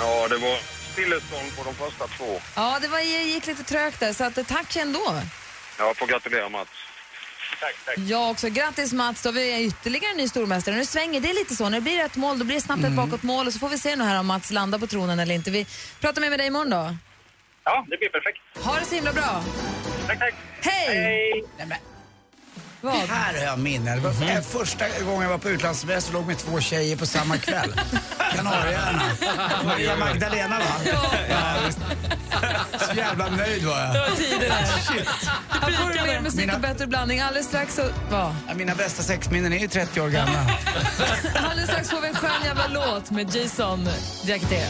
ja, 0.00 0.28
det 0.28 0.36
var 0.36 0.58
stillestånd 0.92 1.56
på 1.56 1.64
de 1.64 1.74
första 1.74 2.06
två. 2.06 2.40
Ja, 2.56 2.78
det 2.82 2.88
var, 2.88 3.00
gick 3.00 3.46
lite 3.46 3.62
trögt 3.64 4.00
där, 4.00 4.12
så 4.12 4.24
att, 4.24 4.38
eh, 4.38 4.44
tack 4.44 4.76
ändå. 4.76 5.20
Jag 5.78 5.96
får 5.96 6.06
gratulera 6.06 6.48
Mats. 6.48 6.68
Tack, 7.60 7.74
tack. 7.84 7.98
Jag 7.98 8.30
också. 8.30 8.48
Grattis 8.48 8.92
Mats, 8.92 9.22
då 9.22 9.28
har 9.28 9.34
vi 9.34 9.64
ytterligare 9.64 10.10
en 10.10 10.16
ny 10.16 10.28
stormästare. 10.28 10.76
Nu 10.76 10.84
svänger 10.84 11.20
det 11.20 11.32
lite 11.32 11.56
så. 11.56 11.64
När 11.64 11.70
det 11.70 11.80
blir 11.80 12.00
ett 12.00 12.16
mål, 12.16 12.38
då 12.38 12.44
blir 12.44 12.54
det 12.54 12.60
snabbt 12.60 12.84
ett 12.84 12.96
bakåtmål 12.96 13.46
och 13.46 13.52
så 13.52 13.58
får 13.58 13.68
vi 13.68 13.78
se 13.78 13.96
nu 13.96 14.04
här 14.04 14.20
om 14.20 14.26
Mats 14.26 14.50
landar 14.50 14.78
på 14.78 14.86
tronen 14.86 15.18
eller 15.18 15.34
inte. 15.34 15.50
Vi 15.50 15.66
pratar 16.00 16.20
med, 16.20 16.30
med 16.30 16.38
dig 16.38 16.46
imorgon 16.46 16.70
då. 16.70 16.96
Ja, 17.64 17.86
det 17.90 17.96
blir 17.96 18.08
perfekt. 18.08 18.38
Ha 18.66 18.78
det 18.78 18.84
så 18.84 18.94
himla 18.94 19.12
bra. 19.12 19.44
Tack, 20.06 20.18
tack. 20.18 20.34
Hej! 20.60 21.44
Men, 21.58 21.68
Vad? 22.84 22.94
här 22.94 23.34
har 23.38 23.40
jag 23.44 23.58
minnen. 23.58 23.96
Det 23.96 24.00
var 24.02 24.12
Mhm. 24.12 24.22
eh, 24.22 24.40
första 24.42 24.84
gången 25.04 25.22
jag 25.22 25.28
var 25.30 25.38
på 25.38 25.48
utlandssemester 25.50 26.12
låg 26.12 26.26
med 26.26 26.38
två 26.38 26.60
tjejer 26.60 26.96
på 26.96 27.06
samma 27.06 27.36
kväll. 27.38 27.74
Kanarieöarna. 28.36 29.02
Maria 29.64 29.96
Magdalena 29.96 30.58
va? 30.58 30.64
Ja. 31.28 31.54
Så 32.88 32.94
jävla 32.96 33.28
nöjd 33.30 33.64
var 33.64 33.80
jag. 33.80 33.94
Det 33.94 33.98
var 34.00 34.16
tiderna. 34.16 34.54
Shit. 34.88 35.08
Här 35.48 35.72
får 35.72 35.88
du 35.88 35.94
mer 36.12 36.20
musik 36.20 36.40
Mina- 36.40 36.54
och 36.54 36.60
bättre 36.60 36.86
blandning. 36.86 37.20
Alldeles 37.20 37.46
strax 37.46 37.74
så... 37.74 37.82
Va? 38.10 38.36
Ja, 38.48 38.54
Mina 38.54 38.74
bästa 38.74 39.02
sexminnen 39.02 39.52
är 39.52 39.58
ju 39.58 39.68
30 39.68 40.00
år 40.00 40.08
gamla. 40.08 40.46
Alldeles 41.50 41.70
strax 41.70 41.90
får 41.90 42.00
vi 42.00 42.08
en 42.08 42.14
skön 42.14 42.30
jävla 42.44 42.66
låt 42.68 43.10
med 43.10 43.34
Jason 43.36 43.88
Diakité. 44.26 44.62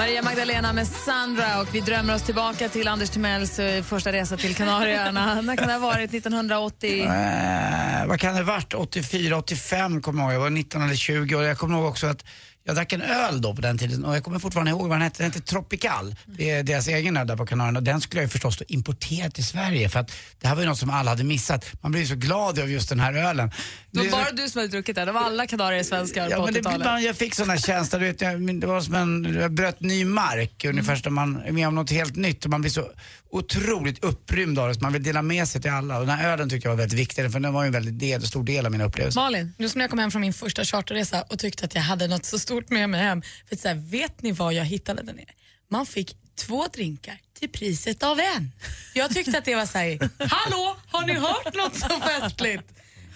Maria 0.00 0.22
Magdalena 0.22 0.72
med 0.72 0.86
Sandra 0.86 1.60
och 1.60 1.74
vi 1.74 1.80
drömmer 1.80 2.14
oss 2.14 2.22
tillbaka 2.22 2.68
till 2.68 2.88
Anders 2.88 3.10
Timells 3.10 3.58
eh, 3.58 3.82
första 3.82 4.12
resa 4.12 4.36
till 4.36 4.56
Kanarieöarna. 4.56 5.40
När 5.42 5.56
kan 5.56 5.66
det 5.66 5.72
ha 5.72 5.80
varit? 5.80 6.14
1980? 6.14 7.02
Eh, 7.02 8.06
vad 8.06 8.20
kan 8.20 8.34
det 8.34 8.40
ha 8.40 8.52
varit? 8.52 8.74
84, 8.74 9.36
85 9.36 10.02
kommer 10.02 10.22
jag 10.22 10.32
ihåg. 10.32 10.34
Jag 10.34 10.40
var 10.40 10.50
19 10.50 10.82
eller 10.82 10.94
20 10.94 11.34
och 11.34 11.44
jag 11.44 11.58
kommer 11.58 11.78
ihåg 11.78 11.86
också 11.86 12.06
att 12.06 12.24
jag 12.64 12.76
drack 12.76 12.92
en 12.92 13.02
öl 13.02 13.40
då 13.42 13.54
på 13.54 13.60
den 13.60 13.78
tiden 13.78 14.04
och 14.04 14.16
jag 14.16 14.24
kommer 14.24 14.38
fortfarande 14.38 14.70
ihåg 14.70 14.80
vad 14.88 14.90
den 14.90 15.02
hette. 15.02 15.22
Den 15.22 15.32
hette 15.32 15.46
Tropical. 15.46 16.14
Det 16.26 16.50
är 16.50 16.62
deras 16.62 16.88
egen 16.88 17.16
öl 17.16 17.26
där 17.26 17.36
på 17.36 17.46
Kanarierna 17.46 17.78
och 17.78 17.82
den 17.82 18.00
skulle 18.00 18.20
jag 18.20 18.24
ju 18.26 18.28
förstås 18.30 18.56
då 18.56 18.64
importera 18.68 19.30
till 19.30 19.46
Sverige 19.46 19.88
för 19.88 20.00
att 20.00 20.12
det 20.40 20.48
här 20.48 20.54
var 20.54 20.62
ju 20.62 20.68
något 20.68 20.78
som 20.78 20.90
alla 20.90 21.10
hade 21.10 21.24
missat. 21.24 21.66
Man 21.80 21.92
blev 21.92 22.02
ju 22.02 22.08
så 22.08 22.14
glad 22.14 22.58
av 22.58 22.70
just 22.70 22.88
den 22.88 23.00
här 23.00 23.14
ölen. 23.14 23.50
Det 23.90 23.98
var 24.00 24.10
bara 24.10 24.30
du 24.30 24.48
som 24.48 24.58
hade 24.58 24.70
druckit 24.72 24.96
det. 24.96 25.04
Det 25.04 25.12
var 25.12 25.20
alla 25.20 25.46
kanarier 25.46 25.82
svenskar 25.82 26.28
Ja, 26.30 26.36
på 26.36 26.44
men 26.44 26.54
det, 26.54 26.60
80-talet. 26.60 26.86
man, 26.86 27.02
jag 27.02 27.16
fick 27.16 27.34
såna 27.34 27.56
känslor, 27.58 28.00
du 28.00 28.06
vet, 28.06 28.20
jag, 28.20 28.40
men 28.40 28.60
det 28.60 28.66
var 28.66 28.80
som 28.80 28.94
en, 28.94 29.34
jag 29.40 29.52
bröt 29.52 29.80
ny 29.80 30.04
mark 30.04 30.64
ungefär 30.64 30.96
som 30.96 31.14
man 31.14 31.36
är 31.46 31.52
med 31.52 31.68
om 31.68 31.74
något 31.74 31.90
helt 31.90 32.16
nytt 32.16 32.44
och 32.44 32.50
man 32.50 32.60
blir 32.60 32.70
så 32.70 32.90
otroligt 33.32 34.04
upprymd 34.04 34.58
av 34.58 34.68
det 34.68 34.74
så 34.74 34.80
man 34.80 34.92
vill 34.92 35.02
dela 35.02 35.22
med 35.22 35.48
sig 35.48 35.62
till 35.62 35.70
alla. 35.70 35.98
Och 35.98 36.06
den 36.06 36.18
här 36.18 36.32
ölen 36.32 36.50
tyckte 36.50 36.68
jag 36.68 36.72
var 36.72 36.78
väldigt 36.78 36.98
viktig 36.98 37.32
för 37.32 37.40
den 37.40 37.52
var 37.52 37.62
ju 37.62 37.66
en 37.66 37.72
väldigt 37.72 37.98
del, 37.98 38.26
stor 38.26 38.44
del 38.44 38.66
av 38.66 38.72
mina 38.72 38.84
upplevelser. 38.84 39.20
Malin? 39.20 39.54
Just 39.58 39.76
när 39.76 39.82
jag 39.82 39.90
kom 39.90 39.98
hem 39.98 40.10
från 40.10 40.20
min 40.20 40.32
första 40.32 40.64
charterresa 40.64 41.22
och 41.22 41.38
tyckte 41.38 41.64
att 41.64 41.74
jag 41.74 41.82
hade 41.82 42.06
något 42.06 42.24
så 42.24 42.38
stort 42.38 42.70
med 42.70 42.90
mig 42.90 43.00
hem. 43.00 43.22
För 43.48 43.54
att 43.54 43.60
så 43.60 43.68
här, 43.68 43.74
vet 43.74 44.22
ni 44.22 44.32
vad 44.32 44.54
jag 44.54 44.64
hittade 44.64 45.02
där 45.02 45.12
nere? 45.12 45.30
Man 45.70 45.86
fick 45.86 46.16
två 46.38 46.66
drinkar 46.66 47.18
till 47.38 47.48
priset 47.48 48.02
av 48.02 48.20
en. 48.20 48.52
Jag 48.94 49.10
tyckte 49.10 49.38
att 49.38 49.44
det 49.44 49.54
var 49.54 49.66
så 49.66 49.78
här, 49.78 49.98
hallå, 50.18 50.76
har 50.86 51.06
ni 51.06 51.14
hört 51.14 51.54
något 51.54 51.76
så 51.76 52.00
festligt? 52.00 52.64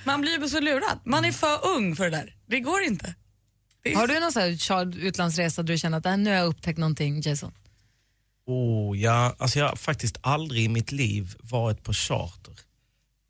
Man 0.04 0.20
blir 0.20 0.40
ju 0.40 0.48
så 0.48 0.60
lurad. 0.60 1.00
Man 1.04 1.24
är 1.24 1.32
för 1.32 1.66
ung 1.66 1.96
för 1.96 2.04
det 2.04 2.10
där. 2.10 2.34
Det 2.46 2.60
går 2.60 2.82
inte. 2.82 3.14
Har 3.94 4.06
du 4.06 4.20
någon 4.20 4.32
sån 4.32 4.42
här 4.42 5.06
utlandsresa 5.06 5.62
där 5.62 5.72
du 5.72 5.78
känner 5.78 5.98
att 5.98 6.06
äh, 6.06 6.16
nu 6.16 6.30
har 6.30 6.36
jag 6.36 6.46
upptäckt 6.46 6.78
någonting, 6.78 7.20
Jason? 7.20 7.52
Oh, 8.46 8.98
ja, 8.98 9.34
alltså 9.38 9.58
jag 9.58 9.68
har 9.68 9.76
faktiskt 9.76 10.18
aldrig 10.20 10.64
i 10.64 10.68
mitt 10.68 10.92
liv 10.92 11.34
varit 11.40 11.82
på 11.82 11.92
charter. 11.92 12.54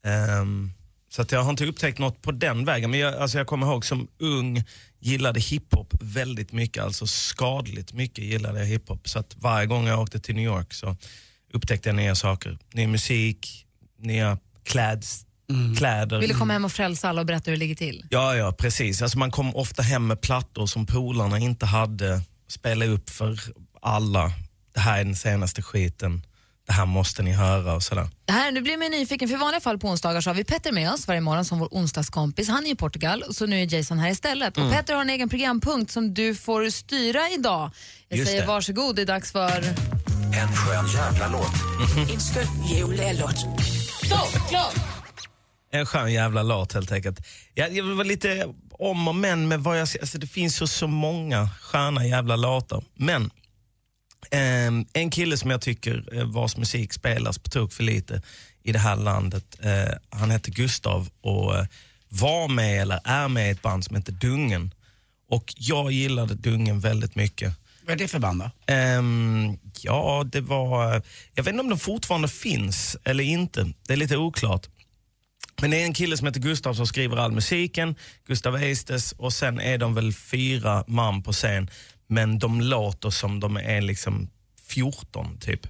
Ehm, 0.06 0.72
så 1.08 1.22
att 1.22 1.32
jag 1.32 1.42
har 1.42 1.50
inte 1.50 1.66
upptäckt 1.66 1.98
något 1.98 2.22
på 2.22 2.32
den 2.32 2.64
vägen. 2.64 2.90
Men 2.90 3.00
jag, 3.00 3.14
alltså 3.14 3.38
jag 3.38 3.46
kommer 3.46 3.66
ihåg 3.66 3.84
som 3.84 4.08
ung 4.18 4.64
gillade 4.98 5.40
hiphop 5.40 5.94
väldigt 6.00 6.52
mycket, 6.52 6.84
alltså 6.84 7.06
skadligt 7.06 7.92
mycket 7.92 8.24
gillade 8.24 8.58
jag 8.58 8.66
hiphop. 8.66 9.08
Så 9.08 9.18
att 9.18 9.36
varje 9.36 9.66
gång 9.66 9.86
jag 9.86 10.00
åkte 10.00 10.20
till 10.20 10.34
New 10.34 10.44
York 10.44 10.72
så 10.72 10.96
upptäckte 11.52 11.88
jag 11.88 11.96
nya 11.96 12.14
saker. 12.14 12.58
Ny 12.72 12.86
musik, 12.86 13.66
nya 13.98 14.38
kläds, 14.64 15.26
kläder. 15.78 16.20
Vill 16.20 16.28
du 16.28 16.38
komma 16.38 16.52
hem 16.52 16.64
och 16.64 16.72
frälsa 16.72 17.08
alla 17.08 17.20
och 17.20 17.26
berätta 17.26 17.50
hur 17.50 17.56
det 17.56 17.60
ligger 17.60 17.74
till? 17.74 18.06
Ja, 18.10 18.36
ja 18.36 18.52
precis. 18.52 19.02
Alltså 19.02 19.18
man 19.18 19.30
kom 19.30 19.56
ofta 19.56 19.82
hem 19.82 20.06
med 20.06 20.20
plattor 20.20 20.66
som 20.66 20.86
polarna 20.86 21.38
inte 21.38 21.66
hade. 21.66 22.22
Spela 22.48 22.84
upp 22.84 23.10
för 23.10 23.40
alla. 23.80 24.32
Det 24.74 24.80
här 24.80 25.00
är 25.00 25.04
den 25.04 25.16
senaste 25.16 25.62
skiten. 25.62 26.22
Det 26.66 26.72
här 26.72 26.86
måste 26.86 27.22
ni 27.22 27.32
höra 27.32 27.74
och 27.74 27.82
sådär. 27.82 28.08
Det 28.24 28.32
här, 28.32 28.52
nu 28.52 28.60
blir 28.60 28.76
man 28.76 28.90
nyfiken, 28.90 29.28
för 29.28 29.36
i 29.36 29.38
vanliga 29.38 29.60
fall 29.60 29.78
på 29.78 29.88
onsdagar 29.88 30.20
så 30.20 30.30
har 30.30 30.34
vi 30.34 30.44
Petter 30.44 30.72
med 30.72 30.92
oss 30.92 31.08
varje 31.08 31.20
morgon 31.20 31.44
som 31.44 31.58
vår 31.58 31.68
onsdagskompis. 31.70 32.48
Han 32.48 32.66
är 32.66 32.70
i 32.70 32.74
Portugal, 32.74 33.24
så 33.30 33.46
nu 33.46 33.62
är 33.62 33.74
Jason 33.74 33.98
här 33.98 34.10
istället. 34.10 34.56
Mm. 34.56 34.68
Och 34.68 34.74
Petter 34.74 34.94
har 34.94 35.00
en 35.00 35.10
egen 35.10 35.28
programpunkt 35.28 35.92
som 35.92 36.14
du 36.14 36.34
får 36.34 36.70
styra 36.70 37.30
idag. 37.30 37.70
Jag 38.08 38.18
Just 38.18 38.30
säger 38.30 38.42
det. 38.42 38.48
varsågod, 38.48 38.96
det 38.96 39.02
är 39.02 39.06
dags 39.06 39.32
för... 39.32 39.64
En 40.40 40.48
skön 40.52 40.86
jävla 40.94 41.28
låt. 41.28 41.52
En 42.10 42.20
skön 42.20 42.66
jävla 42.76 43.12
låt. 43.12 43.38
Så, 44.08 44.38
klart! 44.48 44.74
En 45.72 45.86
skön 45.86 46.12
jävla 46.12 46.42
låt 46.42 46.72
helt 46.72 46.92
enkelt. 46.92 47.26
Jag, 47.54 47.76
jag 47.76 47.84
var 47.84 48.04
lite 48.04 48.46
om 48.70 49.08
och 49.08 49.14
men 49.14 49.48
med 49.48 49.60
vad 49.60 49.80
jag 49.80 49.88
alltså 50.00 50.18
Det 50.18 50.26
finns 50.26 50.62
ju 50.62 50.66
så 50.66 50.86
många 50.86 51.48
sköna 51.60 52.06
jävla 52.06 52.36
låtar. 52.36 52.84
Men 52.94 53.30
Ehm, 54.30 54.86
en 54.92 55.10
kille 55.10 55.36
som 55.36 55.50
jag 55.50 55.60
tycker 55.60 56.18
eh, 56.18 56.24
vars 56.24 56.56
musik 56.56 56.92
spelas 56.92 57.38
på 57.38 57.50
tok 57.50 57.72
för 57.72 57.82
lite 57.82 58.22
i 58.62 58.72
det 58.72 58.78
här 58.78 58.96
landet, 58.96 59.58
eh, 59.62 59.94
han 60.10 60.30
heter 60.30 60.52
Gustav 60.52 61.08
och 61.20 61.56
eh, 61.56 61.66
var 62.08 62.48
med 62.48 62.82
eller 62.82 63.00
är 63.04 63.28
med 63.28 63.48
i 63.48 63.50
ett 63.50 63.62
band 63.62 63.84
som 63.84 63.96
heter 63.96 64.12
Dungen. 64.12 64.74
Och 65.30 65.54
jag 65.56 65.92
gillade 65.92 66.34
Dungen 66.34 66.80
väldigt 66.80 67.14
mycket. 67.14 67.54
Vad 67.86 67.92
är 67.92 67.98
det 67.98 68.08
för 68.08 68.18
band 68.18 68.40
då? 68.42 68.72
Ehm, 68.74 69.58
ja, 69.80 70.24
det 70.32 70.40
var... 70.40 71.02
Jag 71.34 71.44
vet 71.44 71.52
inte 71.52 71.60
om 71.60 71.70
de 71.70 71.78
fortfarande 71.78 72.28
finns 72.28 72.96
eller 73.04 73.24
inte. 73.24 73.72
Det 73.86 73.92
är 73.92 73.96
lite 73.96 74.16
oklart. 74.16 74.68
Men 75.60 75.70
det 75.70 75.80
är 75.80 75.84
en 75.84 75.94
kille 75.94 76.16
som 76.16 76.26
heter 76.26 76.40
Gustav 76.40 76.74
som 76.74 76.86
skriver 76.86 77.16
all 77.16 77.32
musiken, 77.32 77.94
Gustav 78.26 78.56
Eistes 78.56 79.12
och 79.12 79.32
sen 79.32 79.60
är 79.60 79.78
de 79.78 79.94
väl 79.94 80.12
fyra 80.12 80.84
man 80.86 81.22
på 81.22 81.32
scen. 81.32 81.70
Men 82.14 82.38
de 82.38 82.60
låter 82.60 83.10
som 83.10 83.40
de 83.40 83.56
är 83.56 83.80
liksom 83.80 84.30
14 84.68 85.38
typ. 85.38 85.66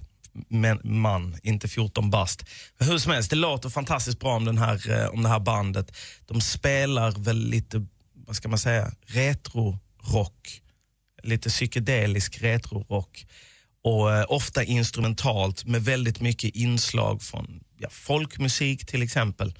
Men, 0.47 0.79
man, 0.83 1.37
inte 1.43 1.67
14 1.67 2.09
bast. 2.09 2.45
Hur 2.79 2.97
som 2.97 3.11
helst, 3.11 3.29
det 3.29 3.35
låter 3.35 3.69
fantastiskt 3.69 4.19
bra 4.19 4.35
om, 4.35 4.45
den 4.45 4.57
här, 4.57 4.91
eh, 4.91 5.07
om 5.07 5.23
det 5.23 5.29
här 5.29 5.39
bandet. 5.39 5.97
De 6.25 6.41
spelar 6.41 7.11
väl 7.11 7.37
lite, 7.37 7.85
vad 8.13 8.35
ska 8.35 8.49
man 8.49 8.59
säga, 8.59 8.91
retro-rock. 9.05 10.61
Lite 11.23 11.49
psykedelisk 11.49 12.41
retro-rock. 12.41 13.25
Och 13.83 14.11
eh, 14.11 14.25
ofta 14.29 14.63
instrumentalt 14.63 15.65
med 15.65 15.83
väldigt 15.83 16.21
mycket 16.21 16.55
inslag 16.55 17.21
från 17.21 17.63
ja, 17.77 17.89
folkmusik 17.91 18.85
till 18.85 19.01
exempel. 19.01 19.53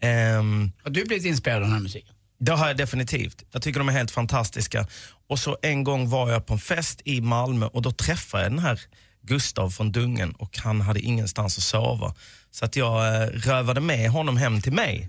Ehm, 0.00 0.72
Har 0.82 0.90
du 0.90 1.04
blivit 1.04 1.24
inspirerad 1.24 1.56
av 1.56 1.62
den 1.62 1.72
här 1.72 1.80
musiken? 1.80 2.13
Det 2.44 2.52
har 2.52 2.66
jag 2.66 2.76
definitivt. 2.76 3.44
Jag 3.52 3.62
tycker 3.62 3.80
de 3.80 3.88
är 3.88 3.92
helt 3.92 4.10
fantastiska. 4.10 4.86
Och 5.28 5.38
så 5.38 5.56
en 5.62 5.84
gång 5.84 6.08
var 6.08 6.30
jag 6.30 6.46
på 6.46 6.52
en 6.52 6.58
fest 6.58 7.00
i 7.04 7.20
Malmö 7.20 7.66
och 7.66 7.82
då 7.82 7.90
träffade 7.92 8.42
jag 8.42 8.52
den 8.52 8.58
här 8.58 8.80
Gustav 9.22 9.70
från 9.70 9.92
Dungen 9.92 10.32
och 10.32 10.58
han 10.58 10.80
hade 10.80 11.00
ingenstans 11.00 11.58
att 11.58 11.64
sova. 11.64 12.14
Så 12.50 12.64
att 12.64 12.76
jag 12.76 13.22
eh, 13.22 13.28
rövade 13.28 13.80
med 13.80 14.10
honom 14.10 14.36
hem 14.36 14.60
till 14.60 14.72
mig. 14.72 15.08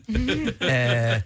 eh, 0.59 1.21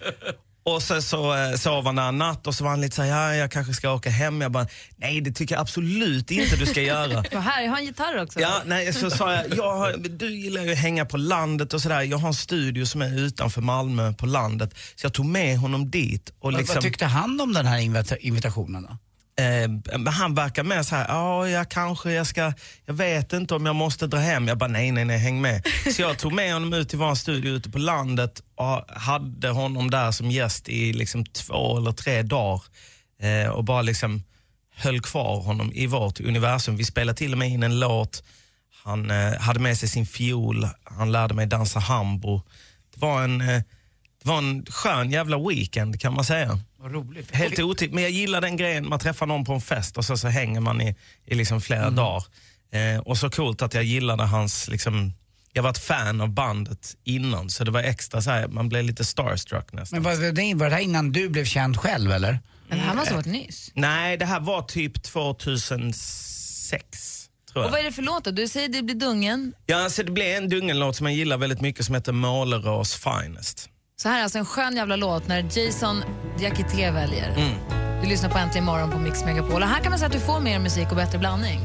och 0.75 0.83
så, 0.83 1.01
så 1.01 1.35
eh, 1.35 1.55
sov 1.55 1.85
han 1.85 1.97
en 1.97 2.17
natt 2.17 2.47
och 2.47 2.55
så 2.55 2.63
var 2.63 2.71
han 2.71 2.81
lite 2.81 2.95
såhär, 2.95 3.09
ja 3.09 3.35
jag 3.35 3.51
kanske 3.51 3.73
ska 3.73 3.91
åka 3.93 4.09
hem. 4.09 4.41
Jag 4.41 4.51
bara, 4.51 4.67
nej 4.97 5.21
det 5.21 5.31
tycker 5.31 5.55
jag 5.55 5.61
absolut 5.61 6.31
inte 6.31 6.55
du 6.55 6.65
ska 6.65 6.81
göra. 6.81 7.19
Och 7.35 7.43
här, 7.43 7.61
jag 7.63 7.71
har 7.71 7.77
en 7.77 7.85
gitarr 7.85 8.21
också. 8.23 8.39
Ja, 8.39 8.61
nej, 8.65 8.93
så 8.93 9.09
sa 9.09 9.33
jag, 9.33 9.43
jag 9.57 9.75
har, 9.75 9.93
du 10.09 10.35
gillar 10.39 10.61
ju 10.63 10.71
att 10.71 10.77
hänga 10.77 11.05
på 11.05 11.17
landet 11.17 11.73
och 11.73 11.81
sådär. 11.81 12.01
Jag 12.01 12.17
har 12.17 12.27
en 12.27 12.33
studio 12.33 12.85
som 12.85 13.01
är 13.01 13.19
utanför 13.19 13.61
Malmö 13.61 14.13
på 14.13 14.25
landet. 14.25 14.73
Så 14.95 15.05
jag 15.05 15.13
tog 15.13 15.25
med 15.25 15.57
honom 15.57 15.91
dit. 15.91 16.29
Och 16.29 16.35
Vad- 16.51 16.53
liksom, 16.59 16.75
Vad 16.75 16.83
tyckte 16.83 17.05
han 17.05 17.41
om 17.41 17.53
den 17.53 17.65
här 17.65 17.77
invita- 17.79 18.17
invitationen 18.19 18.83
då? 18.83 18.97
Eh, 19.39 19.97
men 19.99 20.07
han 20.07 20.35
verkar 20.35 20.63
mer 20.63 20.83
så 20.83 20.95
här, 20.95 21.07
ja 21.07 21.49
jag 21.49 21.69
kanske 21.69 22.11
jag 22.11 22.27
ska, 22.27 22.53
jag 22.85 22.93
vet 22.93 23.33
inte 23.33 23.55
om 23.55 23.65
jag 23.65 23.75
måste 23.75 24.07
dra 24.07 24.17
hem. 24.17 24.47
Jag 24.47 24.57
bara 24.57 24.69
nej 24.69 24.91
nej 24.91 25.05
nej 25.05 25.17
häng 25.17 25.41
med. 25.41 25.67
Så 25.95 26.01
jag 26.01 26.19
tog 26.19 26.33
med 26.33 26.53
honom 26.53 26.73
ut 26.73 26.89
till 26.89 26.97
vår 26.99 27.15
studio 27.15 27.51
ute 27.51 27.69
på 27.69 27.77
landet 27.77 28.41
och 28.55 28.85
hade 28.87 29.49
honom 29.49 29.89
där 29.89 30.11
som 30.11 30.31
gäst 30.31 30.69
i 30.69 30.93
liksom 30.93 31.25
två 31.25 31.77
eller 31.77 31.91
tre 31.91 32.21
dagar. 32.21 32.61
Eh, 33.21 33.49
och 33.49 33.63
bara 33.63 33.81
liksom 33.81 34.23
höll 34.75 35.01
kvar 35.01 35.41
honom 35.41 35.71
i 35.73 35.87
vårt 35.87 36.19
universum. 36.19 36.75
Vi 36.75 36.85
spelade 36.85 37.17
till 37.17 37.31
och 37.31 37.37
med 37.37 37.49
in 37.49 37.63
en 37.63 37.79
låt. 37.79 38.23
Han 38.83 39.11
eh, 39.11 39.39
hade 39.39 39.59
med 39.59 39.77
sig 39.77 39.89
sin 39.89 40.05
fiol, 40.05 40.67
han 40.83 41.11
lärde 41.11 41.33
mig 41.33 41.45
dansa 41.45 41.79
hambo. 41.79 42.41
Det 42.93 42.99
var 43.01 43.23
en, 43.23 43.41
eh, 43.41 43.61
det 44.23 44.29
var 44.29 44.37
en 44.37 44.65
skön 44.65 45.11
jävla 45.11 45.37
weekend 45.47 46.01
kan 46.01 46.13
man 46.13 46.25
säga. 46.25 46.59
Vad 46.81 46.91
roligt. 46.91 47.35
Helt 47.35 47.59
otippat, 47.59 47.93
men 47.93 48.03
jag 48.03 48.11
gillar 48.11 48.41
den 48.41 48.57
grejen, 48.57 48.89
man 48.89 48.99
träffar 48.99 49.25
någon 49.25 49.45
på 49.45 49.53
en 49.53 49.61
fest 49.61 49.97
och 49.97 50.05
så, 50.05 50.17
så 50.17 50.27
hänger 50.27 50.59
man 50.59 50.81
i, 50.81 50.95
i 51.25 51.35
liksom 51.35 51.61
flera 51.61 51.89
dagar. 51.89 52.23
Eh, 52.71 52.99
och 52.99 53.17
så 53.17 53.29
coolt 53.29 53.61
att 53.61 53.73
jag 53.73 53.83
gillade 53.83 54.23
hans, 54.23 54.67
liksom, 54.67 55.13
jag 55.53 55.63
var 55.63 55.69
ett 55.69 55.77
fan 55.77 56.21
av 56.21 56.29
bandet 56.29 56.95
innan 57.03 57.49
så 57.49 57.63
det 57.63 57.71
var 57.71 57.81
extra 57.81 58.21
så 58.21 58.29
här, 58.29 58.47
man 58.47 58.69
blev 58.69 58.83
lite 58.83 59.05
starstruck 59.05 59.73
nästan. 59.73 60.01
Men 60.01 60.03
var 60.03 60.31
det, 60.31 60.53
var 60.53 60.69
det 60.69 60.75
här 60.75 60.81
innan 60.81 61.11
du 61.11 61.29
blev 61.29 61.45
känd 61.45 61.77
själv 61.77 62.11
eller? 62.11 62.39
Men 62.67 62.77
det 62.77 62.83
här 62.83 62.95
måste 62.95 63.13
ha 63.13 63.17
varit 63.17 63.25
nyss. 63.25 63.71
Nej, 63.73 64.17
det 64.17 64.25
här 64.25 64.39
var 64.39 64.61
typ 64.61 65.03
2006 65.03 67.19
tror 67.53 67.65
Och 67.65 67.71
vad 67.71 67.79
är 67.79 67.83
det 67.83 67.91
för 67.91 68.01
låt 68.01 68.23
då? 68.23 68.31
Du 68.31 68.47
säger 68.47 68.69
det 68.69 68.81
blir 68.81 68.95
Dungen. 68.95 69.53
Ja, 69.65 69.83
alltså 69.83 70.03
det 70.03 70.11
blev 70.11 70.37
en 70.37 70.49
Dungen-låt 70.49 70.95
som 70.95 71.05
jag 71.05 71.15
gillar 71.15 71.37
väldigt 71.37 71.61
mycket 71.61 71.85
som 71.85 71.95
heter 71.95 72.11
Målerås 72.11 72.95
Finest. 72.95 73.69
Så 74.01 74.09
här 74.09 74.19
är 74.19 74.23
alltså 74.23 74.37
en 74.37 74.45
skön 74.45 74.75
jävla 74.75 74.95
låt 74.95 75.27
när 75.27 75.57
Jason 75.57 76.03
Diakité 76.37 76.91
väljer. 76.91 77.29
Mm. 77.29 77.53
Du 78.01 78.07
lyssnar 78.09 78.29
på 78.29 78.37
Äntligen 78.37 78.65
morgon 78.65 78.91
på 78.91 78.99
Mix 78.99 79.25
Megapol. 79.25 79.63
Och 79.63 79.67
här 79.69 79.79
kan 79.79 79.89
man 79.89 79.99
säga 79.99 80.07
att 80.07 80.13
du 80.13 80.19
får 80.19 80.39
mer 80.39 80.59
musik 80.59 80.89
och 80.89 80.95
bättre 80.95 81.17
blandning. 81.19 81.59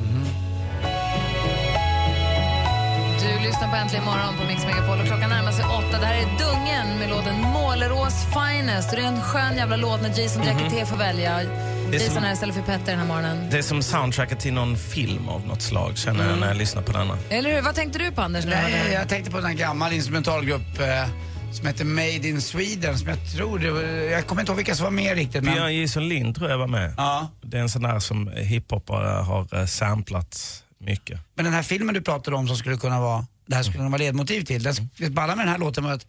Du 3.20 3.46
lyssnar 3.46 3.70
på 3.70 3.76
Äntligen 3.76 4.04
morgon 4.04 4.34
på 4.40 4.44
Mix 4.46 4.64
Megapol 4.64 5.00
och 5.00 5.06
klockan 5.06 5.30
närmar 5.30 5.52
sig 5.52 5.64
åtta. 5.64 6.00
Det 6.00 6.06
här 6.06 6.14
är 6.14 6.26
Dungen 6.38 6.98
med 6.98 7.10
låten 7.10 7.40
Målerås 7.40 8.14
Finest. 8.34 8.90
Och 8.90 8.96
det 8.96 9.02
är 9.02 9.06
en 9.08 9.22
skön 9.22 9.56
jävla 9.56 9.76
låt 9.76 10.02
när 10.02 10.20
Jason 10.20 10.42
Diakité 10.42 10.86
får 10.86 10.96
välja. 10.96 11.40
Är 11.40 11.92
Jason 11.92 12.14
som- 12.14 12.24
är 12.24 12.32
istället 12.32 12.54
för 12.54 12.62
Petter 12.62 12.86
den 12.92 12.98
här 12.98 13.06
morgonen. 13.06 13.50
Det 13.50 13.58
är 13.58 13.62
som 13.62 13.82
soundtracket 13.82 14.40
till 14.40 14.52
någon 14.52 14.76
film 14.76 15.28
av 15.28 15.46
något 15.46 15.62
slag 15.62 15.98
känner 15.98 16.28
jag 16.30 16.38
när 16.38 16.46
jag 16.48 16.56
lyssnar 16.56 16.82
på 16.82 16.92
denna. 16.92 17.18
Eller 17.28 17.54
hur? 17.54 17.62
Vad 17.62 17.74
tänkte 17.74 17.98
du 17.98 18.10
på 18.12 18.22
Anders? 18.22 18.44
Nej, 18.44 18.92
jag 18.92 19.08
tänkte 19.08 19.30
på 19.30 19.38
en 19.38 19.56
gammal 19.56 19.92
instrumentalgrupp 19.92 20.80
eh, 20.80 21.08
som 21.56 21.66
heter 21.66 21.84
Made 21.84 22.28
in 22.28 22.40
Sweden 22.42 22.98
som 22.98 23.08
jag 23.08 23.18
tror, 23.36 23.58
det 23.58 23.70
var, 23.70 23.82
jag 23.82 24.26
kommer 24.26 24.42
inte 24.42 24.52
ihåg 24.52 24.56
vilka 24.56 24.74
som 24.74 24.84
var 24.84 24.90
med 24.90 25.14
riktigt. 25.14 25.44
Men, 25.44 25.54
Björn 25.54 25.74
Gison 25.74 26.08
Lind 26.08 26.36
tror 26.36 26.50
jag 26.50 26.58
var 26.58 26.66
med. 26.66 26.94
Ja. 26.96 27.28
Det 27.42 27.56
är 27.58 27.62
en 27.62 27.68
sån 27.68 27.82
där 27.82 27.98
som 27.98 28.28
hiphopare 28.36 29.08
har 29.22 29.58
eh, 29.60 29.66
samplat 29.66 30.62
mycket. 30.78 31.20
men 31.34 31.44
den 31.44 31.54
här 31.54 31.62
filmen 31.62 31.94
du 31.94 32.00
pratade 32.02 32.36
om 32.36 32.48
som 32.48 32.56
skulle 32.56 32.76
kunna 32.76 33.00
vara, 33.00 33.26
det 33.46 33.54
här 33.56 33.62
skulle 33.62 33.76
kunna 33.78 33.88
vara 33.90 33.98
ledmotiv 33.98 34.42
till. 34.44 34.62
Det, 34.62 34.76
det 34.98 35.10
balla 35.10 35.36
med 35.36 35.44
den 35.46 35.52
här 35.52 35.58
låten 35.58 35.84
var 35.84 35.92
att 35.92 36.06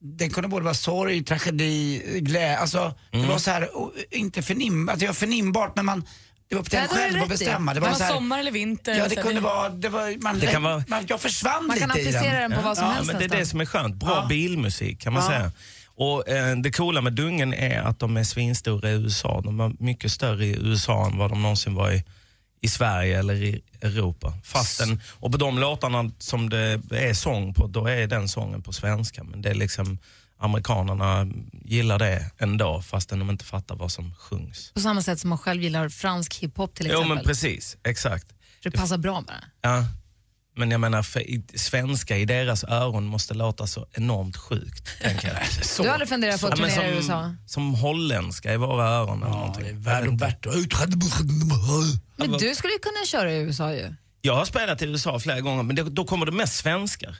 den 0.00 0.30
kunde 0.30 0.48
både 0.48 0.64
vara 0.64 0.74
sorg, 0.74 1.24
tragedi, 1.24 2.02
glädje. 2.20 2.58
Alltså 2.58 2.94
det 3.10 3.16
Mm. 3.18 3.30
var 3.30 3.38
så 3.38 3.50
här, 3.50 3.68
inte 4.10 4.42
förnim, 4.42 4.88
alltså, 4.88 5.12
förnimbart 5.12 5.72
men 5.76 5.84
man, 5.84 6.04
det 6.48 6.54
var 6.54 6.60
upp 6.62 6.70
till 6.70 6.78
en 6.78 6.88
själv 6.88 7.22
att 7.22 7.28
bestämma. 7.28 7.74
Det 7.74 7.80
Det 7.80 7.86
var, 7.86 7.94
så 7.94 8.02
här, 8.04 8.12
sommar 8.12 8.38
eller 8.38 8.50
vinter. 8.52 8.94
Ja, 8.94 9.08
det 9.08 9.14
kunde 9.16 9.34
det- 9.34 9.40
vara, 9.40 9.68
det 9.68 9.88
var, 9.88 10.22
man, 10.22 10.38
Det 10.38 10.46
kan 10.46 10.62
vara- 10.62 10.84
man, 10.88 11.04
jag 11.08 11.20
försvann 11.20 11.66
Man 11.66 11.74
lite 11.76 11.80
kan 11.88 11.96
i 11.98 12.00
applicera 12.00 12.40
den 12.40 12.52
på 12.52 12.60
vad 12.60 12.76
som 12.76 12.86
ja, 12.86 12.92
helst 12.92 13.12
men 13.12 13.18
det 13.18 13.24
är 13.34 13.38
det 13.38 13.46
som 13.46 13.60
är 13.60 13.64
skönt. 13.66 13.94
Bra 13.96 14.10
Ja. 14.22 14.26
bilmusik 14.28 15.00
kan 15.00 15.12
man 15.12 15.22
Ja. 15.22 15.28
säga. 15.28 15.52
Och 15.96 16.28
eh, 16.28 16.56
Det 16.56 16.70
coola 16.70 17.00
med 17.00 17.12
Dungen 17.12 17.54
är 17.54 17.80
att 17.80 17.98
de 17.98 18.16
är 18.16 18.24
svinstora 18.24 18.90
i 18.90 18.92
USA. 18.92 19.40
De 19.44 19.56
var 19.56 19.72
mycket 19.78 20.12
större 20.12 20.46
i 20.46 20.56
USA 20.60 21.06
än 21.06 21.18
vad 21.18 21.30
de 21.30 21.42
någonsin 21.42 21.74
var 21.74 21.90
i, 21.90 22.04
i 22.60 22.68
Sverige 22.68 23.18
eller 23.18 23.34
i 23.34 23.62
Europa. 23.82 24.32
Fastän, 24.44 25.00
och 25.10 25.32
på 25.32 25.38
de 25.38 25.58
låtarna 25.58 26.10
som 26.18 26.50
det 26.50 26.80
är 26.90 27.14
sång 27.14 27.54
på, 27.54 27.66
då 27.66 27.86
är 27.86 28.06
den 28.06 28.28
sången 28.28 28.62
på 28.62 28.72
svenska. 28.72 29.24
Men 29.24 29.42
det 29.42 29.50
är 29.50 29.54
liksom 29.54 29.98
amerikanerna 30.38 31.26
gillar 31.64 31.98
det 31.98 32.30
ändå 32.38 32.82
fastän 32.82 33.18
de 33.18 33.30
inte 33.30 33.44
fattar 33.44 33.76
vad 33.76 33.92
som 33.92 34.14
sjungs. 34.14 34.72
På 34.74 34.80
samma 34.80 35.02
sätt 35.02 35.20
som 35.20 35.28
man 35.30 35.38
själv 35.38 35.62
gillar 35.62 35.88
fransk 35.88 36.34
hiphop 36.34 36.74
till 36.74 36.86
Jo 36.86 36.92
exempel. 36.92 37.14
men 37.16 37.24
precis, 37.24 37.76
exakt. 37.84 38.26
För 38.62 38.70
det 38.70 38.76
passar 38.76 38.98
bra 38.98 39.20
bara. 39.26 39.44
Ja. 39.62 39.84
Men 40.56 40.70
jag 40.70 40.80
menar, 40.80 41.02
för, 41.02 41.20
i, 41.20 41.44
svenska 41.54 42.16
i 42.16 42.24
deras 42.24 42.64
öron 42.64 43.06
måste 43.06 43.34
låta 43.34 43.66
så 43.66 43.86
enormt 43.92 44.36
sjukt. 44.36 44.88
tänker 45.02 45.28
jag. 45.28 45.36
Du 45.76 45.82
har 45.82 45.92
aldrig 45.92 46.08
funderat 46.08 46.40
på 46.40 46.46
att 46.46 46.56
turnera 46.56 46.88
i 46.88 46.88
som, 46.88 46.96
USA? 46.96 47.34
Som 47.46 47.74
holländska 47.74 48.52
i 48.52 48.56
våra 48.56 48.88
öron 48.88 49.22
eller 49.22 49.32
någonting. 49.34 49.66
Jag 49.66 49.74
vet 49.74 50.04
inte. 50.10 50.34
Men 52.16 52.32
du 52.32 52.54
skulle 52.54 52.72
ju 52.72 52.78
kunna 52.78 53.06
köra 53.06 53.32
i 53.32 53.36
USA 53.36 53.72
ju. 53.72 53.94
Jag 54.20 54.34
har 54.34 54.44
spelat 54.44 54.82
i 54.82 54.84
USA 54.84 55.18
flera 55.18 55.40
gånger, 55.40 55.62
men 55.62 55.76
det, 55.76 55.82
då 55.82 56.04
kommer 56.04 56.26
det 56.26 56.32
mest 56.32 56.54
svenskar. 56.54 57.16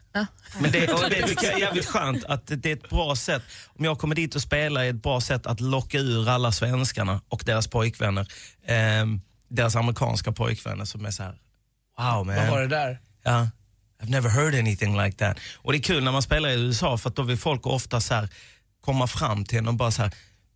Men 0.61 0.73
det, 0.73 0.89
och 0.93 1.11
det 1.11 1.27
tycker 1.27 1.45
jag 1.47 1.55
är 1.55 1.59
jävligt 1.59 1.87
skönt 1.87 2.25
att 2.25 2.43
det 2.47 2.67
är 2.67 2.73
ett 2.73 2.89
bra 2.91 3.17
sätt, 3.17 3.43
om 3.67 3.85
jag 3.85 3.99
kommer 3.99 4.15
dit 4.15 4.35
och 4.35 4.43
spelar 4.43 4.85
är 4.85 4.91
ett 4.91 5.03
bra 5.03 5.21
sätt 5.21 5.47
att 5.47 5.61
locka 5.61 5.99
ur 5.99 6.29
alla 6.29 6.53
svenskarna 6.53 7.21
och 7.29 7.43
deras 7.47 7.69
pojkvänner. 7.69 8.33
ehm, 8.67 9.21
deras 9.51 9.77
amerikanska 9.77 10.33
pojkvänner 10.33 10.85
som 10.85 11.07
är 11.07 11.11
så 11.11 11.23
här: 11.23 11.35
wow 11.99 12.27
man. 12.27 12.37
Vad 12.37 12.49
var 12.51 12.61
det 12.61 12.67
där? 12.67 12.99
Ja. 13.25 13.49
I've 14.03 14.11
never 14.11 14.31
heard 14.31 14.55
anything 14.55 14.97
like 15.03 15.19
that. 15.19 15.39
Och 15.57 15.73
det 15.73 15.79
är 15.79 15.83
kul 15.83 16.05
när 16.05 16.13
man 16.13 16.23
spelar 16.23 16.49
i 16.49 16.55
USA 16.55 16.99
för 16.99 17.11
att 17.11 17.17
då 17.17 17.23
vill 17.23 17.39
folk 17.39 17.67
ofta 17.67 18.01
så 18.01 18.15
här 18.15 18.29
komma 18.81 19.07
fram 19.07 19.45
till 19.45 19.59
en 19.59 19.69
och 19.69 19.75
bara 19.75 19.91
så 19.91 20.03
här, 20.03 20.13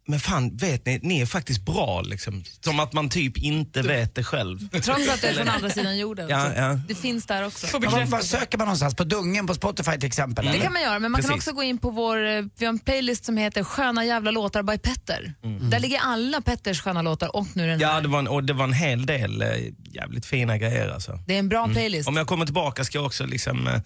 men 0.06 0.20
fan 0.20 0.56
vet 0.56 0.86
ni, 0.86 1.00
ni 1.02 1.20
är 1.20 1.26
faktiskt 1.26 1.64
bra 1.64 2.00
liksom. 2.02 2.44
Som 2.60 2.80
att 2.80 2.92
man 2.92 3.08
typ 3.08 3.38
inte 3.38 3.82
vet 3.82 4.14
det 4.14 4.24
själv. 4.24 4.68
Trots 4.70 4.88
att 5.08 5.20
du 5.20 5.26
är 5.26 5.34
från 5.34 5.48
andra 5.48 5.70
sidan 5.70 5.98
jorden. 5.98 6.28
Ja, 6.28 6.52
ja. 6.56 6.80
Det 6.88 6.94
finns 6.94 7.26
där 7.26 7.46
också. 7.46 7.78
Vad, 7.78 8.08
vad 8.08 8.24
söker 8.24 8.58
man 8.58 8.66
någonstans? 8.66 8.94
På 8.94 9.04
Dungen 9.04 9.46
på 9.46 9.54
Spotify 9.54 9.92
till 9.92 10.06
exempel? 10.06 10.44
Det 10.44 10.50
eller? 10.50 10.62
kan 10.62 10.72
man 10.72 10.82
göra, 10.82 10.98
men 10.98 11.12
man 11.12 11.20
kan 11.20 11.30
Precis. 11.30 11.46
också 11.46 11.56
gå 11.56 11.62
in 11.62 11.78
på 11.78 11.90
vår, 11.90 12.26
eh, 12.26 12.42
vi 12.58 12.64
har 12.64 12.72
en 12.72 12.78
playlist 12.78 13.24
som 13.24 13.36
heter 13.36 13.64
Sköna 13.64 14.04
jävla 14.04 14.30
låtar 14.30 14.62
by 14.62 14.78
Petter. 14.78 15.34
Där 15.70 15.80
ligger 15.80 15.98
alla 15.98 16.40
Petters 16.40 16.80
sköna 16.80 17.02
låtar 17.02 17.36
och 17.36 17.46
nu 17.54 17.66
den 17.66 17.80
Ja, 17.80 17.88
här. 17.88 18.00
det 18.00 18.08
var 18.08 18.18
en, 18.18 18.28
och 18.28 18.44
det 18.44 18.52
var 18.52 18.64
en 18.64 18.72
hel 18.72 19.06
del 19.06 19.42
eh, 19.42 19.48
jävligt 19.92 20.26
fina 20.26 20.58
grejer 20.58 20.88
alltså. 20.88 21.18
Det 21.26 21.34
är 21.34 21.38
en 21.38 21.48
bra 21.48 21.68
playlist. 21.68 22.08
Om 22.08 22.16
jag 22.16 22.26
kommer 22.26 22.44
tillbaka 22.44 22.84
ska 22.84 22.98
jag 22.98 23.06
också 23.06 23.26
liksom 23.26 23.66
eh, 23.66 23.80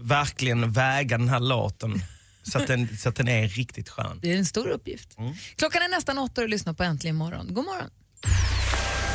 verkligen 0.00 0.72
väga 0.72 1.18
den 1.18 1.28
här 1.28 1.40
låten 1.40 2.02
så 2.52 2.58
att 2.58 2.66
den, 2.66 2.98
så 2.98 3.08
att 3.08 3.16
den 3.16 3.28
är 3.28 3.48
riktigt 3.48 3.88
skön. 3.88 4.18
Det 4.22 4.32
är 4.32 4.36
en 4.36 4.46
stor 4.46 4.68
uppgift. 4.68 5.18
Mm. 5.18 5.34
Klockan 5.56 5.82
är 5.82 5.88
nästan 5.88 6.18
åtta 6.18 6.40
och 6.40 6.46
du 6.46 6.50
lyssnar 6.50 6.72
på 6.72 6.82
Äntligen 6.82 7.16
morgon. 7.16 7.54
God 7.54 7.64
morgon. 7.64 7.90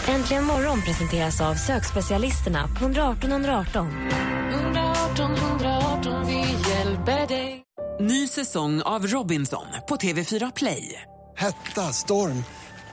Äntligen 0.07 0.45
morgon 0.45 0.81
presenteras 0.81 1.41
av 1.41 1.55
sökspecialisterna 1.55 2.67
på 2.67 2.83
118 2.85 3.31
118. 3.31 3.87
118 4.53 5.35
118, 5.35 6.27
vi 6.27 6.69
hjälper 6.69 7.27
dig. 7.27 7.63
Ny 7.99 8.27
säsong 8.27 8.81
av 8.81 9.07
Robinson 9.07 9.65
på 9.87 9.95
TV4 9.95 10.51
Play. 10.55 11.01
Hetta, 11.37 11.81
storm, 11.81 12.43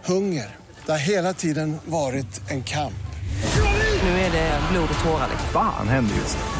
hunger. 0.04 0.56
Det 0.86 0.92
har 0.92 0.98
hela 0.98 1.34
tiden 1.34 1.76
varit 1.84 2.50
en 2.50 2.62
kamp. 2.62 2.94
Nu 4.02 4.08
är 4.08 4.32
det 4.32 4.60
blod 4.72 4.88
och 4.98 5.04
tårar. 5.04 5.28
Fan 5.52 5.88
händer 5.88 6.14
just 6.14 6.38
nu. 6.38 6.59